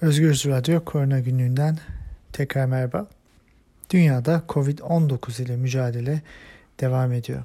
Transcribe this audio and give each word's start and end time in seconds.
Özgürüz 0.00 0.46
Radyo 0.46 0.84
Korona 0.84 1.20
Günlüğü'nden 1.20 1.78
tekrar 2.32 2.66
merhaba. 2.66 3.06
Dünyada 3.90 4.42
Covid-19 4.48 5.42
ile 5.42 5.56
mücadele 5.56 6.22
devam 6.80 7.12
ediyor. 7.12 7.44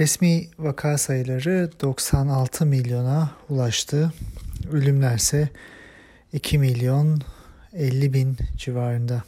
Resmi 0.00 0.48
vaka 0.58 0.98
sayıları 0.98 1.70
96 1.80 2.66
milyona 2.66 3.30
ulaştı. 3.48 4.12
Ölümler 4.72 5.16
ise 5.16 5.48
2 6.32 6.58
milyon 6.58 7.20
50 7.72 8.12
bin 8.12 8.36
civarında. 8.56 9.22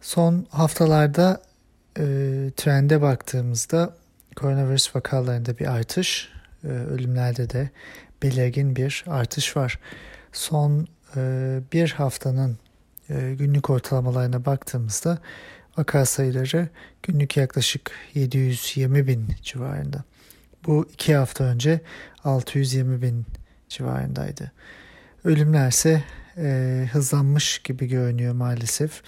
Son 0.00 0.46
haftalarda 0.50 1.42
e, 1.98 2.02
trende 2.56 3.02
baktığımızda 3.02 3.96
koronavirüs 4.36 4.96
vakalarında 4.96 5.58
bir 5.58 5.66
artış, 5.66 6.28
e, 6.64 6.68
ölümlerde 6.68 7.50
de 7.50 7.70
belirgin 8.22 8.76
bir 8.76 9.04
artış 9.06 9.56
var. 9.56 9.78
Son 10.32 10.86
e, 11.16 11.60
bir 11.72 11.90
haftanın 11.90 12.58
e, 13.10 13.34
günlük 13.38 13.70
ortalamalarına 13.70 14.44
baktığımızda 14.44 15.18
vaka 15.78 16.04
sayıları 16.04 16.68
günlük 17.02 17.36
yaklaşık 17.36 17.90
720 18.14 19.06
bin 19.06 19.28
civarında. 19.42 20.04
Bu 20.66 20.88
iki 20.92 21.14
hafta 21.14 21.44
önce 21.44 21.80
620 22.24 23.02
bin 23.02 23.26
civarındaydı. 23.68 24.52
Ölümler 25.24 25.68
ise 25.68 26.04
e, 26.36 26.88
hızlanmış 26.92 27.58
gibi 27.58 27.86
görünüyor 27.86 28.34
maalesef. 28.34 29.02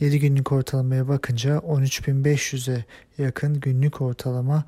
7 0.00 0.20
günlük 0.20 0.52
ortalamaya 0.52 1.08
bakınca 1.08 1.56
13.500'e 1.56 2.84
yakın 3.22 3.60
günlük 3.60 4.00
ortalama 4.00 4.64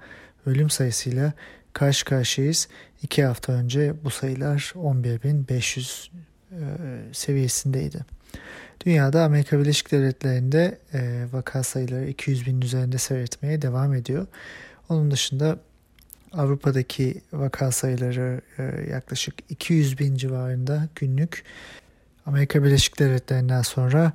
ölüm 0.47 0.71
sayısıyla 0.71 1.33
karşı 1.79 2.05
karşıyayız. 2.05 2.69
2 3.03 3.25
hafta 3.25 3.53
önce 3.53 3.95
bu 4.05 4.11
sayılar 4.11 4.73
11.500 4.77 6.09
e, 6.53 6.59
seviyesindeydi. 7.13 7.99
Dünyada 8.87 9.25
Amerika 9.25 9.59
Birleşik 9.59 9.93
Devletleri'nde 9.93 10.79
e, 10.95 11.27
vaka 11.33 11.63
sayıları 11.63 12.07
200 12.09 12.47
bin 12.47 12.61
üzerinde 12.61 12.99
seyretmeye 12.99 13.63
devam 13.63 13.95
ediyor. 13.95 14.27
Onun 14.89 15.11
dışında 15.11 15.59
Avrupa'daki 16.33 17.21
vaka 17.33 17.73
sayıları 17.73 18.41
e, 18.59 18.63
yaklaşık 18.91 19.35
200 19.49 19.99
bin 19.99 20.17
civarında 20.17 20.89
günlük. 20.95 21.45
Amerika 22.27 22.65
Birleşik 22.65 22.99
Devletleri'nden 22.99 23.63
sonra 23.63 24.13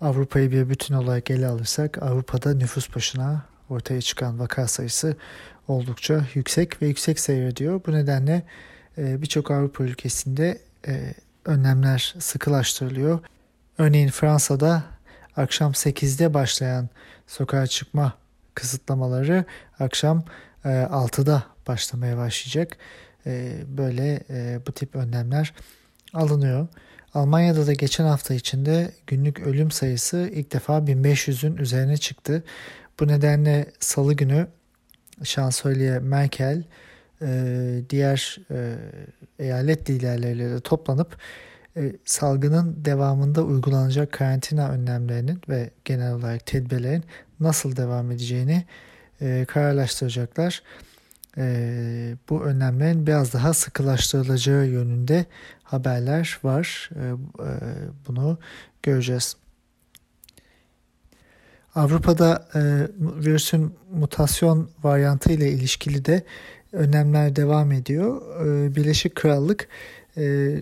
Avrupa'yı 0.00 0.50
bir 0.50 0.68
bütün 0.68 0.94
olarak 0.94 1.30
ele 1.30 1.46
alırsak 1.46 2.02
Avrupa'da 2.02 2.54
nüfus 2.54 2.96
başına 2.96 3.42
ortaya 3.70 4.00
çıkan 4.00 4.38
vaka 4.38 4.68
sayısı 4.68 5.16
oldukça 5.68 6.26
yüksek 6.34 6.82
ve 6.82 6.86
yüksek 6.86 7.20
seyrediyor. 7.20 7.80
Bu 7.86 7.92
nedenle 7.92 8.42
e, 8.98 9.22
birçok 9.22 9.50
Avrupa 9.50 9.84
ülkesinde 9.84 10.58
e, 10.88 11.14
önlemler 11.44 12.14
sıkılaştırılıyor. 12.18 13.18
Örneğin 13.78 14.08
Fransa'da 14.08 14.82
akşam 15.36 15.72
8'de 15.72 16.34
başlayan 16.34 16.88
sokağa 17.26 17.66
çıkma 17.66 18.12
kısıtlamaları 18.54 19.44
akşam 19.80 20.24
6'da 20.64 21.44
e, 21.46 21.66
başlamaya 21.68 22.16
başlayacak. 22.16 22.76
Böyle 23.66 24.20
bu 24.66 24.72
tip 24.72 24.96
önlemler 24.96 25.52
alınıyor. 26.14 26.68
Almanya'da 27.14 27.66
da 27.66 27.72
geçen 27.72 28.04
hafta 28.04 28.34
içinde 28.34 28.92
günlük 29.06 29.40
ölüm 29.40 29.70
sayısı 29.70 30.30
ilk 30.32 30.52
defa 30.52 30.78
1500'ün 30.78 31.56
üzerine 31.56 31.96
çıktı. 31.96 32.44
Bu 33.00 33.08
nedenle 33.08 33.66
salı 33.80 34.14
günü 34.14 34.46
şansölye 35.22 35.98
Merkel 35.98 36.64
e, 37.22 37.80
diğer 37.90 38.38
e, 38.50 38.76
eyalet 39.38 39.90
liderleriyle 39.90 40.50
de 40.50 40.60
toplanıp 40.60 41.16
e, 41.76 41.92
salgının 42.04 42.84
devamında 42.84 43.42
uygulanacak 43.42 44.12
karantina 44.12 44.68
önlemlerinin 44.70 45.40
ve 45.48 45.70
genel 45.84 46.12
olarak 46.12 46.46
tedbirlerin 46.46 47.04
nasıl 47.40 47.76
devam 47.76 48.10
edeceğini 48.10 48.64
kararlaştıracaklar. 49.48 50.62
bu 52.30 52.44
önlemlerin 52.44 53.06
biraz 53.06 53.32
daha 53.32 53.54
sıkılaştırılacağı 53.54 54.66
yönünde 54.66 55.24
haberler 55.62 56.38
var. 56.44 56.90
bunu 58.08 58.38
göreceğiz. 58.82 59.36
Avrupa'da 61.74 62.48
e, 62.54 62.60
virüsün 63.24 63.74
mutasyon 63.92 64.70
varyantı 64.82 65.32
ile 65.32 65.50
ilişkili 65.50 66.04
de 66.04 66.22
önlemler 66.72 67.36
devam 67.36 67.72
ediyor. 67.72 68.22
E, 68.46 68.74
Birleşik 68.76 69.14
Krallık 69.14 69.68
e, 70.16 70.54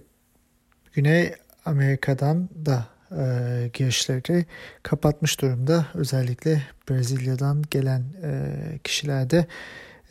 Güney 0.92 1.34
Amerika'dan 1.64 2.48
da 2.66 2.86
e, 3.10 3.70
girişleri 3.72 4.46
kapatmış 4.82 5.40
durumda. 5.40 5.86
Özellikle 5.94 6.62
Brezilya'dan 6.90 7.62
gelen 7.70 8.04
e, 8.22 8.54
kişilerde 8.84 9.46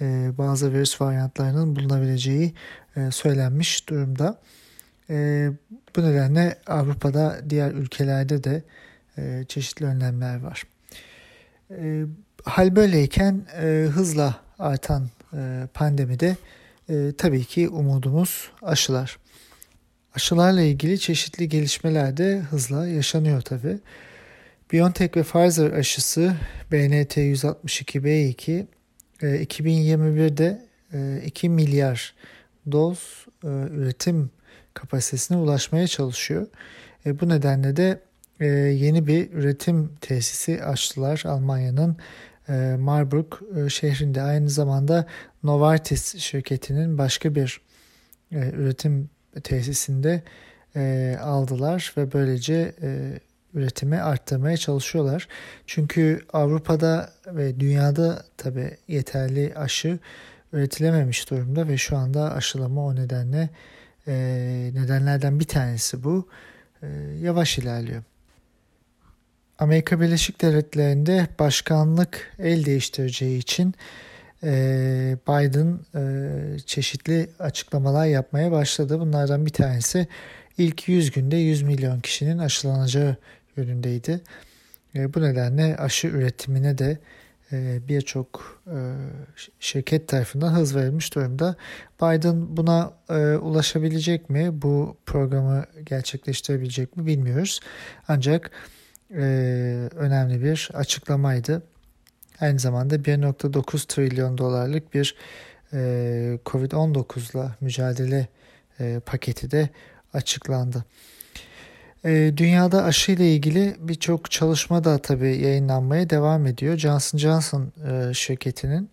e, 0.02 0.32
bazı 0.38 0.74
virüs 0.74 1.02
varyantlarının 1.02 1.76
bulunabileceği 1.76 2.54
e, 2.96 3.12
söylenmiş 3.12 3.90
durumda. 3.90 4.40
E, 5.10 5.50
bu 5.96 6.04
nedenle 6.04 6.58
Avrupa'da 6.68 7.40
diğer 7.50 7.72
ülkelerde 7.72 8.44
de 8.44 8.64
e, 9.18 9.46
çeşitli 9.48 9.86
önlemler 9.86 10.42
var. 10.42 10.64
E, 11.80 12.06
hal 12.44 12.76
böyleyken 12.76 13.42
e, 13.62 13.88
hızla 13.94 14.36
artan 14.60 15.08
e, 15.34 15.68
pandemide 15.74 16.36
e, 16.90 17.12
tabii 17.18 17.46
ki 17.46 17.70
umudumuz 17.70 18.52
aşılar. 18.62 19.18
Aşılarla 20.16 20.62
ilgili 20.62 21.00
çeşitli 21.00 21.50
gelişmeler 21.50 22.18
de 22.18 22.40
hızla 22.40 22.88
yaşanıyor 22.88 23.42
tabii. 23.42 23.80
BioNTech 24.72 25.18
ve 25.18 25.24
Pfizer 25.24 25.72
aşısı 25.72 26.36
BNT162b2 26.72 28.66
e, 29.22 29.26
2021'de 29.44 30.66
e, 30.94 31.22
2 31.26 31.50
milyar 31.50 32.14
doz 32.72 33.26
e, 33.44 33.48
üretim 33.48 34.30
kapasitesine 34.74 35.38
ulaşmaya 35.38 35.88
çalışıyor. 35.88 36.48
E, 37.06 37.20
bu 37.20 37.30
nedenle 37.30 37.76
de 37.76 38.00
e, 38.42 38.46
yeni 38.48 39.08
bir 39.08 39.32
üretim 39.32 39.96
tesisi 40.02 40.64
açtılar 40.64 41.24
Almanya'nın 41.26 41.98
e, 42.50 42.76
Marburg 42.80 43.34
e, 43.56 43.70
şehrinde. 43.70 44.22
Aynı 44.22 44.50
zamanda 44.50 45.06
Novartis 45.44 46.18
şirketinin 46.18 46.98
başka 46.98 47.36
bir 47.36 47.62
e, 48.32 48.50
üretim 48.50 49.10
tesisinde 49.44 50.24
aldılar 51.22 51.94
ve 51.98 52.14
böylece 52.14 52.76
üretimi 53.54 54.02
arttırmaya 54.02 54.58
çalışıyorlar. 54.58 55.28
Çünkü 55.68 56.22
Avrupa'da 56.34 57.10
ve 57.28 57.60
dünyada 57.60 58.26
tabi 58.38 58.78
yeterli 58.88 59.54
aşı 59.56 60.00
üretilememiş 60.54 61.30
durumda 61.30 61.68
ve 61.68 61.78
şu 61.78 61.98
anda 61.98 62.34
aşılama 62.34 62.86
o 62.86 62.96
nedenle 62.96 63.50
nedenlerden 64.74 65.40
bir 65.40 65.48
tanesi 65.48 66.04
bu. 66.04 66.28
Yavaş 67.22 67.58
ilerliyor. 67.58 68.04
Amerika 69.62 70.02
Birleşik 70.02 70.42
Devletleri'nde 70.42 71.28
başkanlık 71.40 72.34
el 72.40 72.66
değiştireceği 72.66 73.38
için 73.40 73.74
e, 74.44 74.50
Biden 75.28 75.80
e, 75.96 76.60
çeşitli 76.60 77.30
açıklamalar 77.40 78.06
yapmaya 78.06 78.52
başladı. 78.52 79.00
Bunlardan 79.00 79.46
bir 79.46 79.52
tanesi 79.52 80.08
ilk 80.58 80.88
100 80.88 81.12
günde 81.12 81.36
100 81.36 81.62
milyon 81.62 82.00
kişinin 82.00 82.38
aşılanacağı 82.38 83.16
yönündeydi. 83.58 84.22
E, 84.96 85.14
bu 85.14 85.22
nedenle 85.22 85.78
aşı 85.78 86.08
üretimine 86.08 86.78
de 86.78 86.98
birçok 87.88 88.62
şirket 89.60 90.08
tarafından 90.08 90.54
hız 90.54 90.76
verilmiş 90.76 91.16
durumda. 91.16 91.56
Biden 92.02 92.58
buna 92.58 92.94
ulaşabilecek 93.42 94.30
mi? 94.30 94.62
Bu 94.62 94.98
programı 95.06 95.66
gerçekleştirebilecek 95.86 96.98
mi 96.98 97.06
bilmiyoruz. 97.06 97.60
Ancak 98.08 98.52
e, 99.16 99.22
önemli 99.96 100.44
bir 100.44 100.70
açıklamaydı. 100.74 101.64
Aynı 102.42 102.60
zamanda 102.60 102.96
1.9 102.96 103.88
trilyon 103.88 104.38
dolarlık 104.38 104.94
bir 104.94 105.16
e, 105.74 105.78
Covid-19'la 106.46 107.56
mücadele 107.62 108.28
e, 108.80 109.00
paketi 109.06 109.52
de 109.52 109.70
açıklandı. 110.14 110.86
E, 112.06 112.34
dünyada 112.38 112.84
aşı 112.84 113.12
ile 113.12 113.34
ilgili 113.36 113.76
birçok 113.80 114.32
çalışma 114.32 114.84
da 114.84 114.98
tabii 114.98 115.38
yayınlanmaya 115.38 116.10
devam 116.10 116.46
ediyor. 116.48 116.78
Johnson 116.78 117.18
Johnson 117.18 117.72
e, 117.88 118.14
şirketinin 118.14 118.90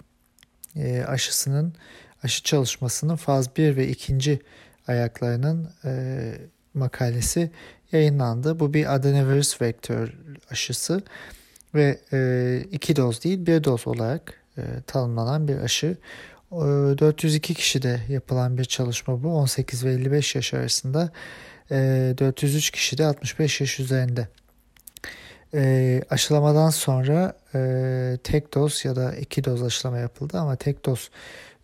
e, 0.76 1.02
aşısının 1.02 1.74
aşı 2.22 2.42
çalışmasının 2.42 3.16
faz 3.16 3.56
1 3.56 3.76
ve 3.76 3.88
2. 3.88 4.40
ayaklarının 4.88 5.70
e, 5.84 6.32
makalesi 6.74 7.50
yayınlandı. 7.92 8.60
Bu 8.60 8.74
bir 8.74 8.94
adenovirüs 8.94 9.60
vektör 9.60 10.14
aşısı 10.50 11.02
ve 11.74 12.00
e, 12.12 12.60
iki 12.72 12.96
doz 12.96 13.24
değil 13.24 13.46
bir 13.46 13.64
doz 13.64 13.86
olarak 13.86 14.34
e, 14.58 14.62
tanımlanan 14.86 15.48
bir 15.48 15.56
aşı. 15.56 15.96
402 16.50 17.54
kişide 17.54 18.00
yapılan 18.08 18.58
bir 18.58 18.64
çalışma 18.64 19.22
bu. 19.22 19.28
18 19.28 19.84
ve 19.84 19.92
55 19.92 20.34
yaş 20.34 20.54
arasında. 20.54 21.10
403 21.70 22.70
kişi 22.70 22.98
de 22.98 23.06
65 23.06 23.60
yaş 23.60 23.80
üzerinde. 23.80 24.28
Aşılamadan 26.10 26.70
sonra 26.70 27.36
tek 28.24 28.54
doz 28.54 28.84
ya 28.84 28.96
da 28.96 29.14
iki 29.16 29.44
doz 29.44 29.62
aşılama 29.62 29.98
yapıldı 29.98 30.38
ama 30.38 30.56
tek 30.56 30.84
doz 30.84 31.10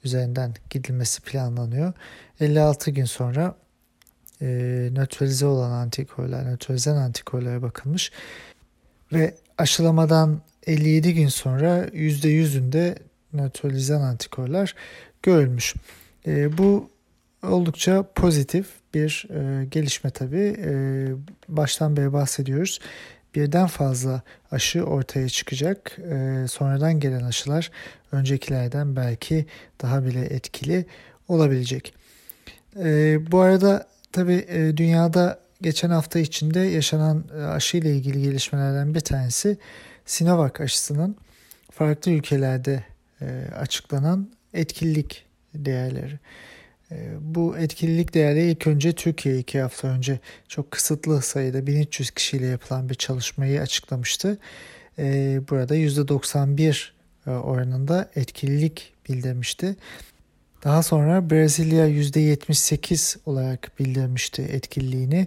üzerinden 0.04 0.54
gidilmesi 0.70 1.22
planlanıyor. 1.22 1.92
56 2.40 2.90
gün 2.90 3.04
sonra 3.04 3.54
nötralize 4.94 5.46
olan 5.46 5.70
antikorlar, 5.70 6.44
nötralizen 6.44 6.96
antikorlara 6.96 7.62
bakılmış 7.62 8.12
ve 9.12 9.34
aşılamadan 9.58 10.40
57 10.66 11.14
gün 11.14 11.28
sonra 11.28 11.84
%100'ünde 11.88 12.98
nötralizan 13.32 14.00
antikorlar 14.00 14.74
görülmüş. 15.22 15.74
E, 16.26 16.58
bu 16.58 16.90
oldukça 17.42 18.04
pozitif 18.14 18.66
bir 18.94 19.26
e, 19.30 19.64
gelişme 19.64 20.10
tabii. 20.10 20.56
E, 20.64 20.72
baştan 21.48 21.96
beri 21.96 22.12
bahsediyoruz. 22.12 22.80
Birden 23.34 23.66
fazla 23.66 24.22
aşı 24.50 24.84
ortaya 24.84 25.28
çıkacak. 25.28 25.98
E, 25.98 26.46
sonradan 26.48 27.00
gelen 27.00 27.24
aşılar 27.24 27.70
öncekilerden 28.12 28.96
belki 28.96 29.46
daha 29.82 30.04
bile 30.04 30.24
etkili 30.24 30.86
olabilecek. 31.28 31.94
E, 32.76 33.18
bu 33.32 33.40
arada 33.40 33.86
tabii 34.14 34.46
e, 34.48 34.76
dünyada 34.76 35.40
geçen 35.62 35.90
hafta 35.90 36.18
içinde 36.18 36.60
yaşanan 36.60 37.24
e, 37.38 37.42
aşı 37.42 37.76
ile 37.76 37.96
ilgili 37.96 38.22
gelişmelerden 38.22 38.94
bir 38.94 39.00
tanesi 39.00 39.58
Sinovac 40.06 40.60
aşısının 40.60 41.16
farklı 41.70 42.10
ülkelerde 42.12 42.84
e, 43.20 43.26
açıklanan 43.58 44.30
etkinlik 44.52 45.24
değerleri. 45.54 46.18
Bu 47.20 47.58
etkinlik 47.58 48.14
değerleri 48.14 48.50
ilk 48.50 48.66
önce 48.66 48.92
Türkiye 48.92 49.38
iki 49.38 49.60
hafta 49.60 49.88
önce 49.88 50.18
çok 50.48 50.70
kısıtlı 50.70 51.22
sayıda 51.22 51.66
1300 51.66 52.10
kişiyle 52.10 52.46
yapılan 52.46 52.88
bir 52.88 52.94
çalışmayı 52.94 53.60
açıklamıştı. 53.60 54.38
Burada 55.50 55.76
%91 55.76 56.90
oranında 57.26 58.10
etkililik 58.16 58.92
bildirmişti. 59.08 59.76
Daha 60.64 60.82
sonra 60.82 61.30
Brezilya 61.30 61.88
%78 61.88 63.16
olarak 63.26 63.72
bildirmişti 63.78 64.42
etkililiğini. 64.42 65.26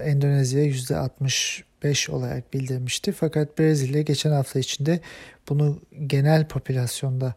Endonezya 0.00 0.64
%60 0.64 1.62
5 1.82 2.10
olarak 2.10 2.54
bildirmişti. 2.54 3.12
Fakat 3.12 3.58
Brezilya 3.58 4.02
geçen 4.02 4.30
hafta 4.30 4.58
içinde 4.58 5.00
bunu 5.48 5.80
genel 6.06 6.48
popülasyonda 6.48 7.34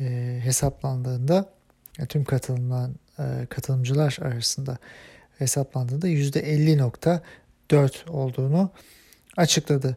e, 0.00 0.38
hesaplandığında 0.44 1.50
tüm 2.08 2.24
katılınan 2.24 2.94
e, 3.18 3.46
katılımcılar 3.48 4.18
arasında 4.20 4.78
hesaplandığında 5.38 6.08
%50.4 6.08 8.10
olduğunu 8.10 8.70
açıkladı. 9.36 9.96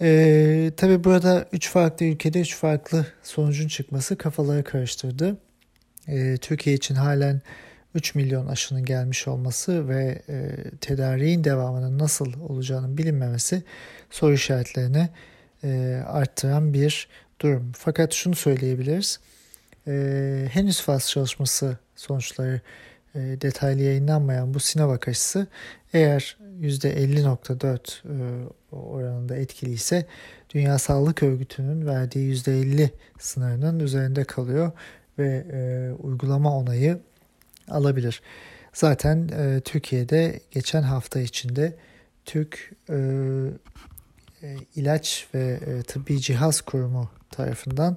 E, 0.00 0.72
Tabi 0.76 1.04
burada 1.04 1.48
3 1.52 1.70
farklı 1.70 2.06
ülkede 2.06 2.40
3 2.40 2.56
farklı 2.56 3.06
sonucun 3.22 3.68
çıkması 3.68 4.18
kafaları 4.18 4.64
karıştırdı. 4.64 5.36
E, 6.08 6.36
Türkiye 6.36 6.76
için 6.76 6.94
halen 6.94 7.42
3 7.94 8.14
milyon 8.14 8.46
aşının 8.46 8.84
gelmiş 8.84 9.28
olması 9.28 9.88
ve 9.88 10.22
e, 10.28 10.56
tedariğin 10.80 11.44
devamının 11.44 11.98
nasıl 11.98 12.32
olacağının 12.48 12.98
bilinmemesi 12.98 13.62
soru 14.10 14.34
işaretlerini 14.34 15.08
e, 15.64 16.02
arttıran 16.06 16.74
bir 16.74 17.08
durum. 17.40 17.72
Fakat 17.78 18.12
şunu 18.12 18.34
söyleyebiliriz. 18.34 19.20
E, 19.86 20.48
henüz 20.50 20.80
faz 20.80 21.08
çalışması 21.10 21.78
sonuçları 21.96 22.60
detaylı 23.14 23.82
yayınlanmayan 23.82 24.54
bu 24.54 24.60
Sinovac 24.60 25.08
aşısı 25.08 25.46
eğer 25.92 26.36
%50.4 26.60 27.78
e, 28.04 28.76
oranında 28.76 29.36
etkili 29.36 29.70
ise 29.70 30.06
Dünya 30.50 30.78
Sağlık 30.78 31.22
Örgütü'nün 31.22 31.86
verdiği 31.86 32.34
%50 32.34 32.90
sınırının 33.18 33.80
üzerinde 33.80 34.24
kalıyor 34.24 34.72
ve 35.18 35.44
e, 35.52 35.92
uygulama 36.02 36.58
onayı 36.58 37.00
alabilir. 37.68 38.22
Zaten 38.72 39.28
e, 39.28 39.60
Türkiye'de 39.60 40.40
geçen 40.50 40.82
hafta 40.82 41.20
içinde 41.20 41.76
Türk 42.24 42.72
e, 42.88 42.94
e, 44.42 44.56
ilaç 44.76 45.28
ve 45.34 45.58
e, 45.66 45.82
tıbbi 45.82 46.20
cihaz 46.20 46.60
kurumu 46.60 47.10
tarafından 47.30 47.96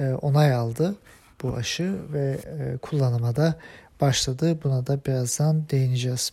e, 0.00 0.08
onay 0.08 0.54
aldı 0.54 0.96
bu 1.42 1.54
aşı 1.54 1.96
ve 2.12 2.38
e, 2.46 2.76
kullanıma 2.76 3.36
da 3.36 3.58
başladı. 4.02 4.58
Buna 4.64 4.86
da 4.86 5.04
birazdan 5.04 5.68
değineceğiz. 5.70 6.32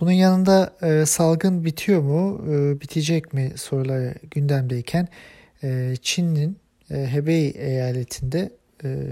Bunun 0.00 0.12
yanında 0.12 0.72
e, 0.82 1.06
salgın 1.06 1.64
bitiyor 1.64 2.00
mu, 2.02 2.44
e, 2.52 2.80
bitecek 2.80 3.32
mi 3.32 3.52
soruları 3.56 4.14
gündemdeyken 4.30 5.08
e, 5.62 5.94
Çin'in 6.02 6.58
e, 6.90 6.94
Hebei 6.94 7.50
eyaletinde 7.50 8.50
e, 8.84 9.06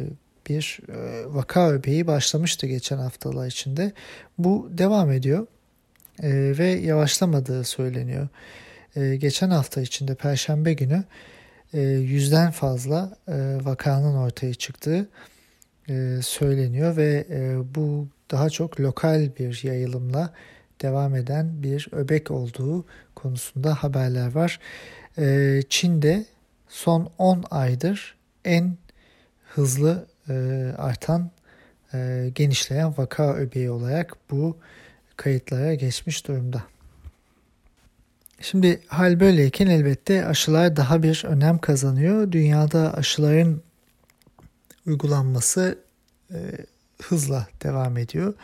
bir 0.49 0.81
e, 0.89 1.25
vaka 1.35 1.71
öbeği 1.71 2.06
başlamıştı 2.06 2.67
geçen 2.67 2.99
haftalar 2.99 3.47
içinde. 3.47 3.93
Bu 4.39 4.71
devam 4.71 5.12
ediyor 5.12 5.47
e, 6.23 6.59
ve 6.59 6.67
yavaşlamadığı 6.67 7.65
söyleniyor. 7.65 8.29
E, 8.97 9.17
geçen 9.17 9.50
hafta 9.50 9.81
içinde 9.81 10.15
Perşembe 10.15 10.73
günü 10.73 11.05
yüzden 12.00 12.50
fazla 12.50 13.17
vakanın 13.65 14.15
ortaya 14.15 14.55
çıktığı 14.55 15.09
söyleniyor 16.23 16.97
ve 16.97 17.27
bu 17.75 18.09
daha 18.31 18.51
çok 18.51 18.81
lokal 18.81 19.29
bir 19.39 19.61
yayılımla 19.65 20.33
devam 20.83 21.15
eden 21.15 21.63
bir 21.63 21.89
öbek 21.93 22.31
olduğu 22.31 22.85
konusunda 23.15 23.75
haberler 23.75 24.35
var. 24.35 24.61
Çin'de 25.69 26.25
son 26.69 27.11
10 27.19 27.45
aydır 27.51 28.17
en 28.45 28.77
hızlı 29.55 30.07
e, 30.29 30.35
artan, 30.79 31.31
e, 31.95 32.31
genişleyen 32.35 32.95
vaka 32.99 33.35
öbeği 33.35 33.71
olarak 33.71 34.17
bu 34.31 34.57
kayıtlara 35.17 35.75
geçmiş 35.75 36.29
durumda. 36.29 36.63
Şimdi 38.41 38.81
hal 38.87 39.21
böyleyken 39.21 39.67
elbette 39.67 40.27
aşılar 40.27 40.77
daha 40.77 41.03
bir 41.03 41.25
önem 41.27 41.59
kazanıyor. 41.59 42.33
Dünyada 42.33 42.95
aşıların 42.95 43.63
uygulanması 44.87 45.79
e, 46.31 46.39
hızla 47.03 47.47
devam 47.63 47.99
ediyor. 47.99 48.35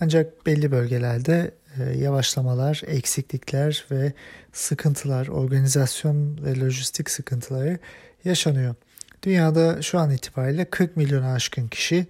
Ancak 0.00 0.46
belli 0.46 0.72
bölgelerde 0.72 1.50
e, 1.80 1.98
yavaşlamalar, 1.98 2.82
eksiklikler 2.86 3.86
ve 3.90 4.12
sıkıntılar, 4.52 5.28
organizasyon 5.28 6.38
ve 6.44 6.60
lojistik 6.60 7.10
sıkıntıları 7.10 7.78
yaşanıyor. 8.24 8.74
Dünyada 9.22 9.82
şu 9.82 9.98
an 9.98 10.10
itibariyle 10.10 10.64
40 10.64 10.96
milyona 10.96 11.32
aşkın 11.32 11.68
kişi 11.68 12.06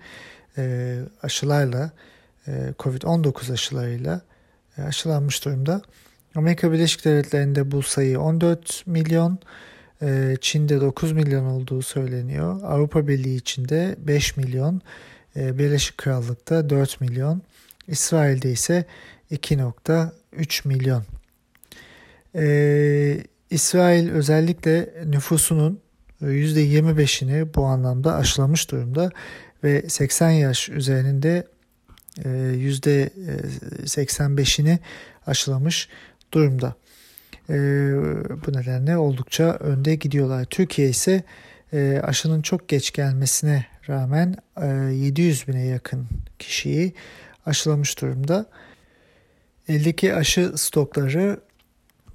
e, 0.58 0.98
aşılarla, 1.22 1.90
e, 2.48 2.74
Covid-19 2.78 3.52
aşılarıyla 3.52 4.20
e, 4.78 4.82
aşılanmış 4.82 5.44
durumda. 5.44 5.82
Amerika 6.34 6.72
Birleşik 6.72 7.04
Devletleri'nde 7.04 7.70
bu 7.70 7.82
sayı 7.82 8.20
14 8.20 8.86
milyon, 8.86 9.38
e, 10.04 10.36
Çin'de 10.40 10.80
9 10.80 11.12
milyon 11.12 11.44
olduğu 11.44 11.82
söyleniyor. 11.82 12.62
Avrupa 12.62 13.08
Birliği 13.08 13.36
içinde 13.36 13.96
5 13.98 14.36
milyon, 14.36 14.80
e, 15.36 15.58
Birleşik 15.58 15.98
Krallık'ta 15.98 16.70
4 16.70 17.00
milyon, 17.00 17.42
İsrail'de 17.88 18.52
ise 18.52 18.84
2.3 19.30 20.68
milyon. 20.68 21.04
Ee, 22.36 23.24
İsrail 23.50 24.10
özellikle 24.10 24.94
nüfusunun 25.06 25.80
%25'ini 26.22 27.54
bu 27.54 27.64
anlamda 27.64 28.14
aşılamış 28.14 28.70
durumda 28.70 29.10
ve 29.64 29.88
80 29.88 30.30
yaş 30.30 30.68
üzerinde 30.68 31.46
%85'ini 32.18 34.70
e, 34.70 34.78
aşılamış 35.26 35.88
durumda. 36.32 36.74
E, 37.50 37.54
bu 38.46 38.52
nedenle 38.52 38.96
oldukça 38.96 39.44
önde 39.44 39.94
gidiyorlar. 39.94 40.44
Türkiye 40.44 40.88
ise 40.88 41.22
e, 41.72 42.00
aşının 42.04 42.42
çok 42.42 42.68
geç 42.68 42.92
gelmesine 42.92 43.66
rağmen 43.88 44.36
700 44.92 45.48
bine 45.48 45.66
yakın 45.66 46.06
kişiyi 46.38 46.94
aşılamış 47.46 48.00
durumda. 48.00 48.46
Eldeki 49.68 50.14
aşı 50.14 50.52
stokları 50.56 51.40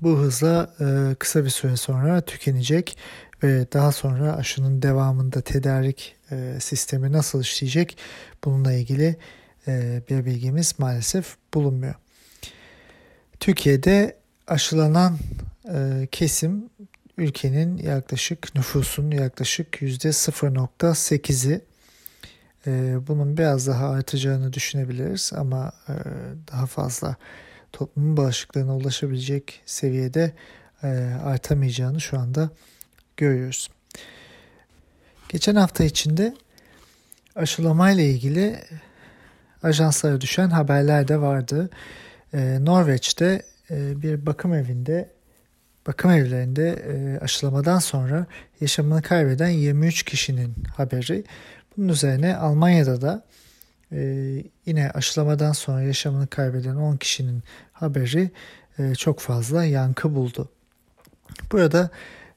bu 0.01 0.17
hızla 0.17 0.75
kısa 1.19 1.45
bir 1.45 1.49
süre 1.49 1.77
sonra 1.77 2.21
tükenecek 2.21 2.97
ve 3.43 3.71
daha 3.73 3.91
sonra 3.91 4.35
aşının 4.35 4.81
devamında 4.81 5.41
tedarik 5.41 6.15
e, 6.31 6.57
sistemi 6.59 7.11
nasıl 7.11 7.41
işleyecek 7.41 7.97
bununla 8.43 8.73
ilgili 8.73 9.15
e, 9.67 10.01
bir 10.09 10.25
bilgimiz 10.25 10.75
maalesef 10.77 11.35
bulunmuyor. 11.53 11.95
Türkiye'de 13.39 14.18
aşılanan 14.49 15.17
e, 15.73 16.07
kesim 16.11 16.69
ülkenin 17.17 17.77
yaklaşık 17.77 18.55
nüfusun 18.55 19.11
yaklaşık 19.11 19.81
yüzde 19.81 20.07
0.8'i 20.07 21.61
e, 22.67 22.97
bunun 23.07 23.37
biraz 23.37 23.67
daha 23.67 23.89
artacağını 23.89 24.53
düşünebiliriz 24.53 25.31
ama 25.35 25.71
e, 25.89 25.93
daha 26.51 26.65
fazla 26.65 27.15
toplumun 27.73 28.17
bağışıklığına 28.17 28.75
ulaşabilecek 28.75 29.61
seviyede 29.65 30.33
e, 30.83 30.87
artamayacağını 31.23 32.01
şu 32.01 32.19
anda 32.19 32.49
görüyoruz. 33.17 33.69
Geçen 35.29 35.55
hafta 35.55 35.83
içinde 35.83 36.33
aşılamayla 37.35 38.03
ilgili 38.03 38.59
ajanslara 39.63 40.21
düşen 40.21 40.49
haberler 40.49 41.07
de 41.07 41.21
vardı. 41.21 41.69
E, 42.33 42.57
Norveç'te 42.61 43.48
bir 43.71 44.25
bakım 44.25 44.53
evinde 44.53 45.09
bakım 45.87 46.11
evlerinde 46.11 46.69
e, 46.69 47.19
aşılamadan 47.19 47.79
sonra 47.79 48.25
yaşamını 48.61 49.01
kaybeden 49.01 49.49
23 49.49 50.03
kişinin 50.03 50.55
haberi. 50.77 51.23
Bunun 51.77 51.87
üzerine 51.87 52.35
Almanya'da 52.35 53.01
da 53.01 53.23
e, 53.91 53.99
yine 54.65 54.91
aşılamadan 54.91 55.51
sonra 55.51 55.81
yaşamını 55.81 56.27
kaybeden 56.27 56.75
10 56.75 56.97
kişinin 56.97 57.43
haberi 57.73 58.31
e, 58.79 58.95
çok 58.95 59.19
fazla 59.19 59.65
yankı 59.65 60.15
buldu. 60.15 60.49
Burada 61.51 61.89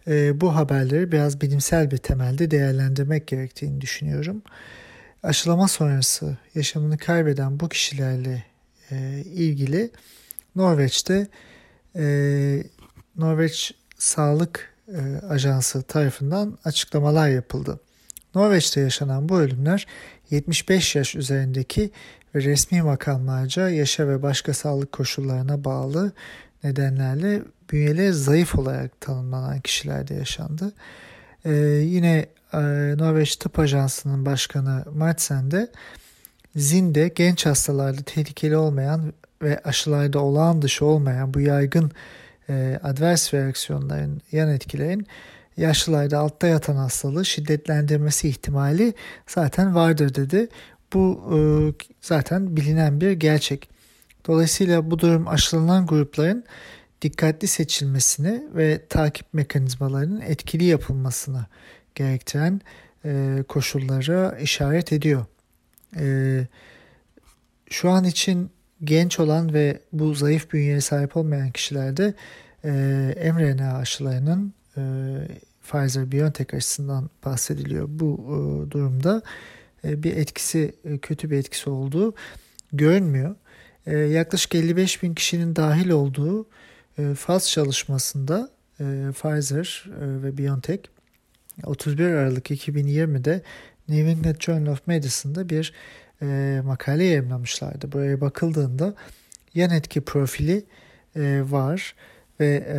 e, 0.06 0.40
bu 0.40 0.56
haberleri 0.56 1.12
biraz 1.12 1.40
bilimsel 1.40 1.90
bir 1.90 1.96
temelde 1.96 2.50
değerlendirmek 2.50 3.26
gerektiğini 3.26 3.80
düşünüyorum. 3.80 4.42
Aşılama 5.22 5.68
sonrası 5.68 6.36
yaşamını 6.54 6.98
kaybeden 6.98 7.60
bu 7.60 7.68
kişilerle 7.68 8.44
e, 8.90 9.22
ilgili 9.24 9.90
Norveç'te 10.56 11.26
e, 11.96 12.04
Norveç 13.16 13.74
Sağlık 13.98 14.74
e, 14.88 15.26
Ajansı 15.26 15.82
tarafından 15.82 16.58
açıklamalar 16.64 17.28
yapıldı. 17.28 17.80
Norveç'te 18.34 18.80
yaşanan 18.80 19.28
bu 19.28 19.38
ölümler 19.38 19.86
75 20.30 20.96
yaş 20.96 21.14
üzerindeki 21.14 21.90
ve 22.34 22.42
resmi 22.42 22.82
makamlarca 22.82 23.68
yaşa 23.68 24.08
ve 24.08 24.22
başka 24.22 24.54
sağlık 24.54 24.92
koşullarına 24.92 25.64
bağlı 25.64 26.12
nedenlerle 26.64 27.42
bünyeleri 27.72 28.12
zayıf 28.12 28.54
olarak 28.54 29.00
tanımlanan 29.00 29.60
kişilerde 29.60 30.14
yaşandı. 30.14 30.72
Ee, 31.44 31.52
yine 31.84 32.26
e, 32.52 32.58
Norveç 32.98 33.36
Tıp 33.36 33.58
Ajansı'nın 33.58 34.26
başkanı 34.26 34.84
Martsen 34.94 35.50
de 35.50 35.70
zinde 36.56 37.08
genç 37.08 37.46
hastalarda 37.46 38.02
tehlikeli 38.02 38.56
olmayan 38.56 39.12
ve 39.42 39.60
aşılarda 39.64 40.20
olağan 40.20 40.62
dışı 40.62 40.84
olmayan 40.84 41.34
bu 41.34 41.40
yaygın 41.40 41.90
e, 42.48 42.78
advers 42.82 43.34
reaksiyonların 43.34 44.22
yan 44.32 44.48
etkilerin 44.48 45.06
yaşlılarda 45.56 46.18
altta 46.18 46.46
yatan 46.46 46.76
hastalığı 46.76 47.24
şiddetlendirmesi 47.24 48.28
ihtimali 48.28 48.94
zaten 49.26 49.74
vardır 49.74 50.14
dedi. 50.14 50.48
Bu 50.92 51.22
e, 51.32 51.38
zaten 52.00 52.56
bilinen 52.56 53.00
bir 53.00 53.12
gerçek. 53.12 53.68
Dolayısıyla 54.26 54.90
bu 54.90 54.98
durum 54.98 55.28
aşılanan 55.28 55.86
grupların 55.86 56.44
dikkatli 57.02 57.48
seçilmesini 57.48 58.42
ve 58.54 58.86
takip 58.88 59.34
mekanizmalarının 59.34 60.20
etkili 60.20 60.64
yapılmasını 60.64 61.46
gerektiren 61.94 62.60
e, 63.04 63.38
koşullara 63.48 64.38
işaret 64.38 64.92
ediyor. 64.92 65.24
E, 65.96 66.46
şu 67.70 67.90
an 67.90 68.04
için 68.04 68.50
genç 68.84 69.20
olan 69.20 69.54
ve 69.54 69.80
bu 69.92 70.14
zayıf 70.14 70.52
bünyeye 70.52 70.80
sahip 70.80 71.16
olmayan 71.16 71.50
kişilerde 71.50 72.14
e, 72.64 73.32
mRNA 73.34 73.76
aşılarının 73.76 74.54
e, 74.76 74.80
Pfizer-BioNTech 75.70 76.56
aşısından 76.56 77.10
bahsediliyor. 77.24 77.86
Bu 77.88 78.14
e, 78.26 78.70
durumda 78.70 79.22
e, 79.84 80.02
bir 80.02 80.16
etkisi, 80.16 80.74
e, 80.84 80.98
kötü 80.98 81.30
bir 81.30 81.38
etkisi 81.38 81.70
olduğu 81.70 82.14
görünmüyor. 82.72 83.34
E, 83.86 83.96
yaklaşık 83.96 84.54
55 84.54 85.02
bin 85.02 85.14
kişinin 85.14 85.56
dahil 85.56 85.90
olduğu 85.90 86.46
e, 86.98 87.14
faz 87.14 87.50
çalışmasında 87.50 88.50
e, 88.80 88.84
Pfizer 89.12 89.84
e, 89.86 90.22
ve 90.22 90.38
BioNTech 90.38 90.82
31 91.64 92.04
Aralık 92.04 92.50
2020'de 92.50 93.42
New 93.88 94.10
England 94.10 94.40
Journal 94.40 94.72
of 94.72 94.86
Medicine'da 94.86 95.48
bir 95.48 95.72
e, 96.22 96.60
makale 96.64 97.04
yayınlamışlardı. 97.04 97.92
Buraya 97.92 98.20
bakıldığında 98.20 98.94
yan 99.54 99.70
etki 99.70 100.00
profili 100.00 100.64
e, 101.16 101.42
var 101.50 101.94
ve 102.40 102.64
e, 102.68 102.78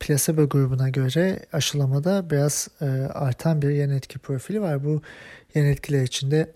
plasebo 0.00 0.48
grubuna 0.48 0.88
göre 0.88 1.40
aşılamada 1.52 2.30
biraz 2.30 2.68
e, 2.80 2.84
artan 3.12 3.62
bir 3.62 3.70
yan 3.70 3.90
etki 3.90 4.18
profili 4.18 4.60
var. 4.60 4.84
Bu 4.84 5.02
yan 5.54 5.66
etkiler 5.66 6.02
içinde 6.02 6.52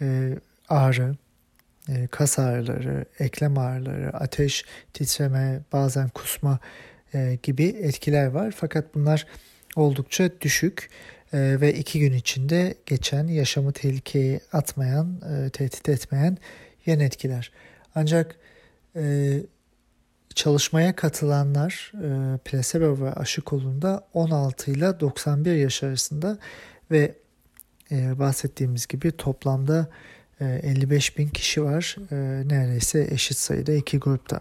e, 0.00 0.38
ağrı, 0.68 1.16
e, 1.88 2.06
kas 2.06 2.38
ağrıları, 2.38 3.04
eklem 3.18 3.58
ağrıları, 3.58 4.16
ateş, 4.16 4.64
titreme, 4.92 5.60
bazen 5.72 6.08
kusma 6.08 6.58
e, 7.14 7.38
gibi 7.42 7.64
etkiler 7.64 8.26
var. 8.26 8.54
Fakat 8.56 8.94
bunlar 8.94 9.26
oldukça 9.76 10.30
düşük 10.40 10.90
e, 11.32 11.60
ve 11.60 11.74
iki 11.74 12.00
gün 12.00 12.12
içinde 12.12 12.74
geçen 12.86 13.26
yaşamı 13.26 13.72
tehlikeye 13.72 14.40
atmayan, 14.52 15.20
e, 15.30 15.50
tehdit 15.50 15.88
etmeyen 15.88 16.38
yan 16.86 17.00
etkiler. 17.00 17.52
Ancak 17.94 18.36
e, 18.96 19.32
çalışmaya 20.34 20.96
katılanlar 20.96 21.92
e, 21.94 22.38
plasebo 22.38 23.04
ve 23.04 23.12
aşı 23.12 23.42
kolunda 23.42 24.08
16 24.14 24.70
ile 24.70 25.00
91 25.00 25.54
yaş 25.54 25.82
arasında 25.82 26.38
ve 26.90 27.14
e, 27.90 28.18
bahsettiğimiz 28.18 28.86
gibi 28.86 29.12
toplamda 29.12 29.88
e, 30.40 30.44
55 30.62 31.18
bin 31.18 31.28
kişi 31.28 31.64
var. 31.64 31.96
E, 32.10 32.48
neredeyse 32.48 33.08
eşit 33.10 33.38
sayıda 33.38 33.72
iki 33.72 33.98
grupta. 33.98 34.40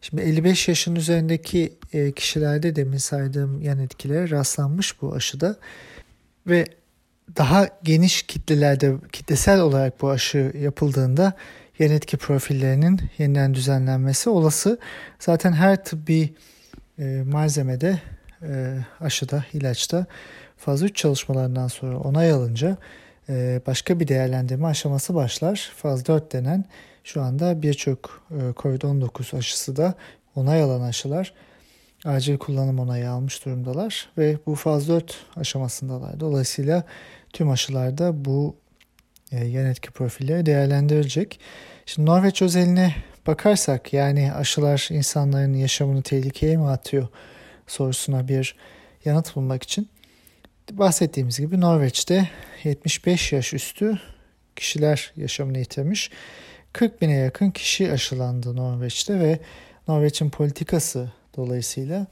Şimdi 0.00 0.22
55 0.22 0.68
yaşın 0.68 0.94
üzerindeki 0.94 1.72
e, 1.92 2.12
kişilerde 2.12 2.76
demin 2.76 2.98
saydığım 2.98 3.62
yan 3.62 3.78
etkilere 3.78 4.30
rastlanmış 4.30 5.02
bu 5.02 5.14
aşıda 5.14 5.56
ve 6.46 6.64
daha 7.36 7.68
geniş 7.82 8.22
kitlelerde 8.22 8.94
kitlesel 9.12 9.60
olarak 9.60 10.02
bu 10.02 10.10
aşı 10.10 10.52
yapıldığında 10.60 11.32
yan 11.78 11.90
etki 11.90 12.16
profillerinin 12.16 13.00
yeniden 13.18 13.54
düzenlenmesi 13.54 14.30
olası. 14.30 14.78
Zaten 15.18 15.52
her 15.52 15.84
tıbbi 15.84 16.34
e, 16.98 17.22
malzemede, 17.26 18.00
e, 18.42 18.78
aşıda, 19.00 19.44
ilaçta 19.52 20.06
fazla 20.56 20.86
3 20.86 20.96
çalışmalarından 20.96 21.68
sonra 21.68 21.98
onay 21.98 22.30
alınca 22.30 22.76
e, 23.28 23.60
başka 23.66 24.00
bir 24.00 24.08
değerlendirme 24.08 24.66
aşaması 24.66 25.14
başlar. 25.14 25.72
Faz 25.76 26.06
4 26.06 26.32
denen 26.32 26.64
şu 27.04 27.22
anda 27.22 27.62
birçok 27.62 28.22
e, 28.30 28.34
COVID-19 28.34 29.36
aşısı 29.36 29.76
da 29.76 29.94
onay 30.36 30.62
alan 30.62 30.80
aşılar 30.80 31.32
acil 32.06 32.38
kullanım 32.38 32.78
onayı 32.78 33.10
almış 33.10 33.44
durumdalar 33.44 34.08
ve 34.18 34.38
bu 34.46 34.54
faz 34.54 34.88
4 34.88 35.16
aşamasındalar. 35.36 36.20
Dolayısıyla 36.20 36.84
tüm 37.32 37.50
aşılarda 37.50 38.24
bu 38.24 38.56
e, 39.32 39.44
yan 39.44 39.66
etki 39.66 39.90
profilleri 39.90 40.46
değerlendirilecek. 40.46 41.40
Şimdi 41.86 42.10
Norveç 42.10 42.42
özeline 42.42 42.94
bakarsak 43.26 43.92
yani 43.92 44.32
aşılar 44.32 44.88
insanların 44.90 45.54
yaşamını 45.54 46.02
tehlikeye 46.02 46.56
mi 46.56 46.68
atıyor 46.68 47.08
sorusuna 47.66 48.28
bir 48.28 48.56
yanıt 49.04 49.36
bulmak 49.36 49.62
için 49.62 49.88
bahsettiğimiz 50.72 51.38
gibi 51.38 51.60
Norveç'te 51.60 52.28
75 52.64 53.32
yaş 53.32 53.54
üstü 53.54 53.98
kişiler 54.56 55.12
yaşamını 55.16 55.58
yitirmiş. 55.58 56.10
40 56.72 57.02
bine 57.02 57.14
yakın 57.14 57.50
kişi 57.50 57.92
aşılandı 57.92 58.56
Norveç'te 58.56 59.20
ve 59.20 59.38
Norveç'in 59.88 60.30
politikası 60.30 61.12
dolayısıyla 61.36 62.06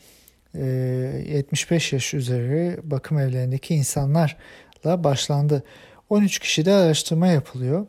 75 0.54 1.92
e, 1.92 1.96
yaş 1.96 2.14
üzeri 2.14 2.78
bakım 2.82 3.18
evlerindeki 3.18 3.74
insanlarla 3.74 5.04
başlandı. 5.04 5.62
13 6.10 6.38
kişide 6.38 6.72
araştırma 6.72 7.26
yapılıyor. 7.26 7.86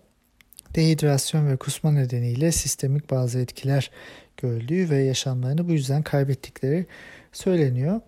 Dehidrasyon 0.76 1.48
ve 1.52 1.58
kusma 1.58 1.92
nedeniyle 1.92 2.52
sistemik 2.52 3.12
bazı 3.12 3.40
etkiler 3.40 3.92
görüldüğü 4.38 4.90
ve 4.90 5.04
yaşamlarını 5.04 5.68
bu 5.68 5.72
yüzden 5.72 6.04
kaybettikleri 6.04 6.86
söyleniyor. 7.32 8.02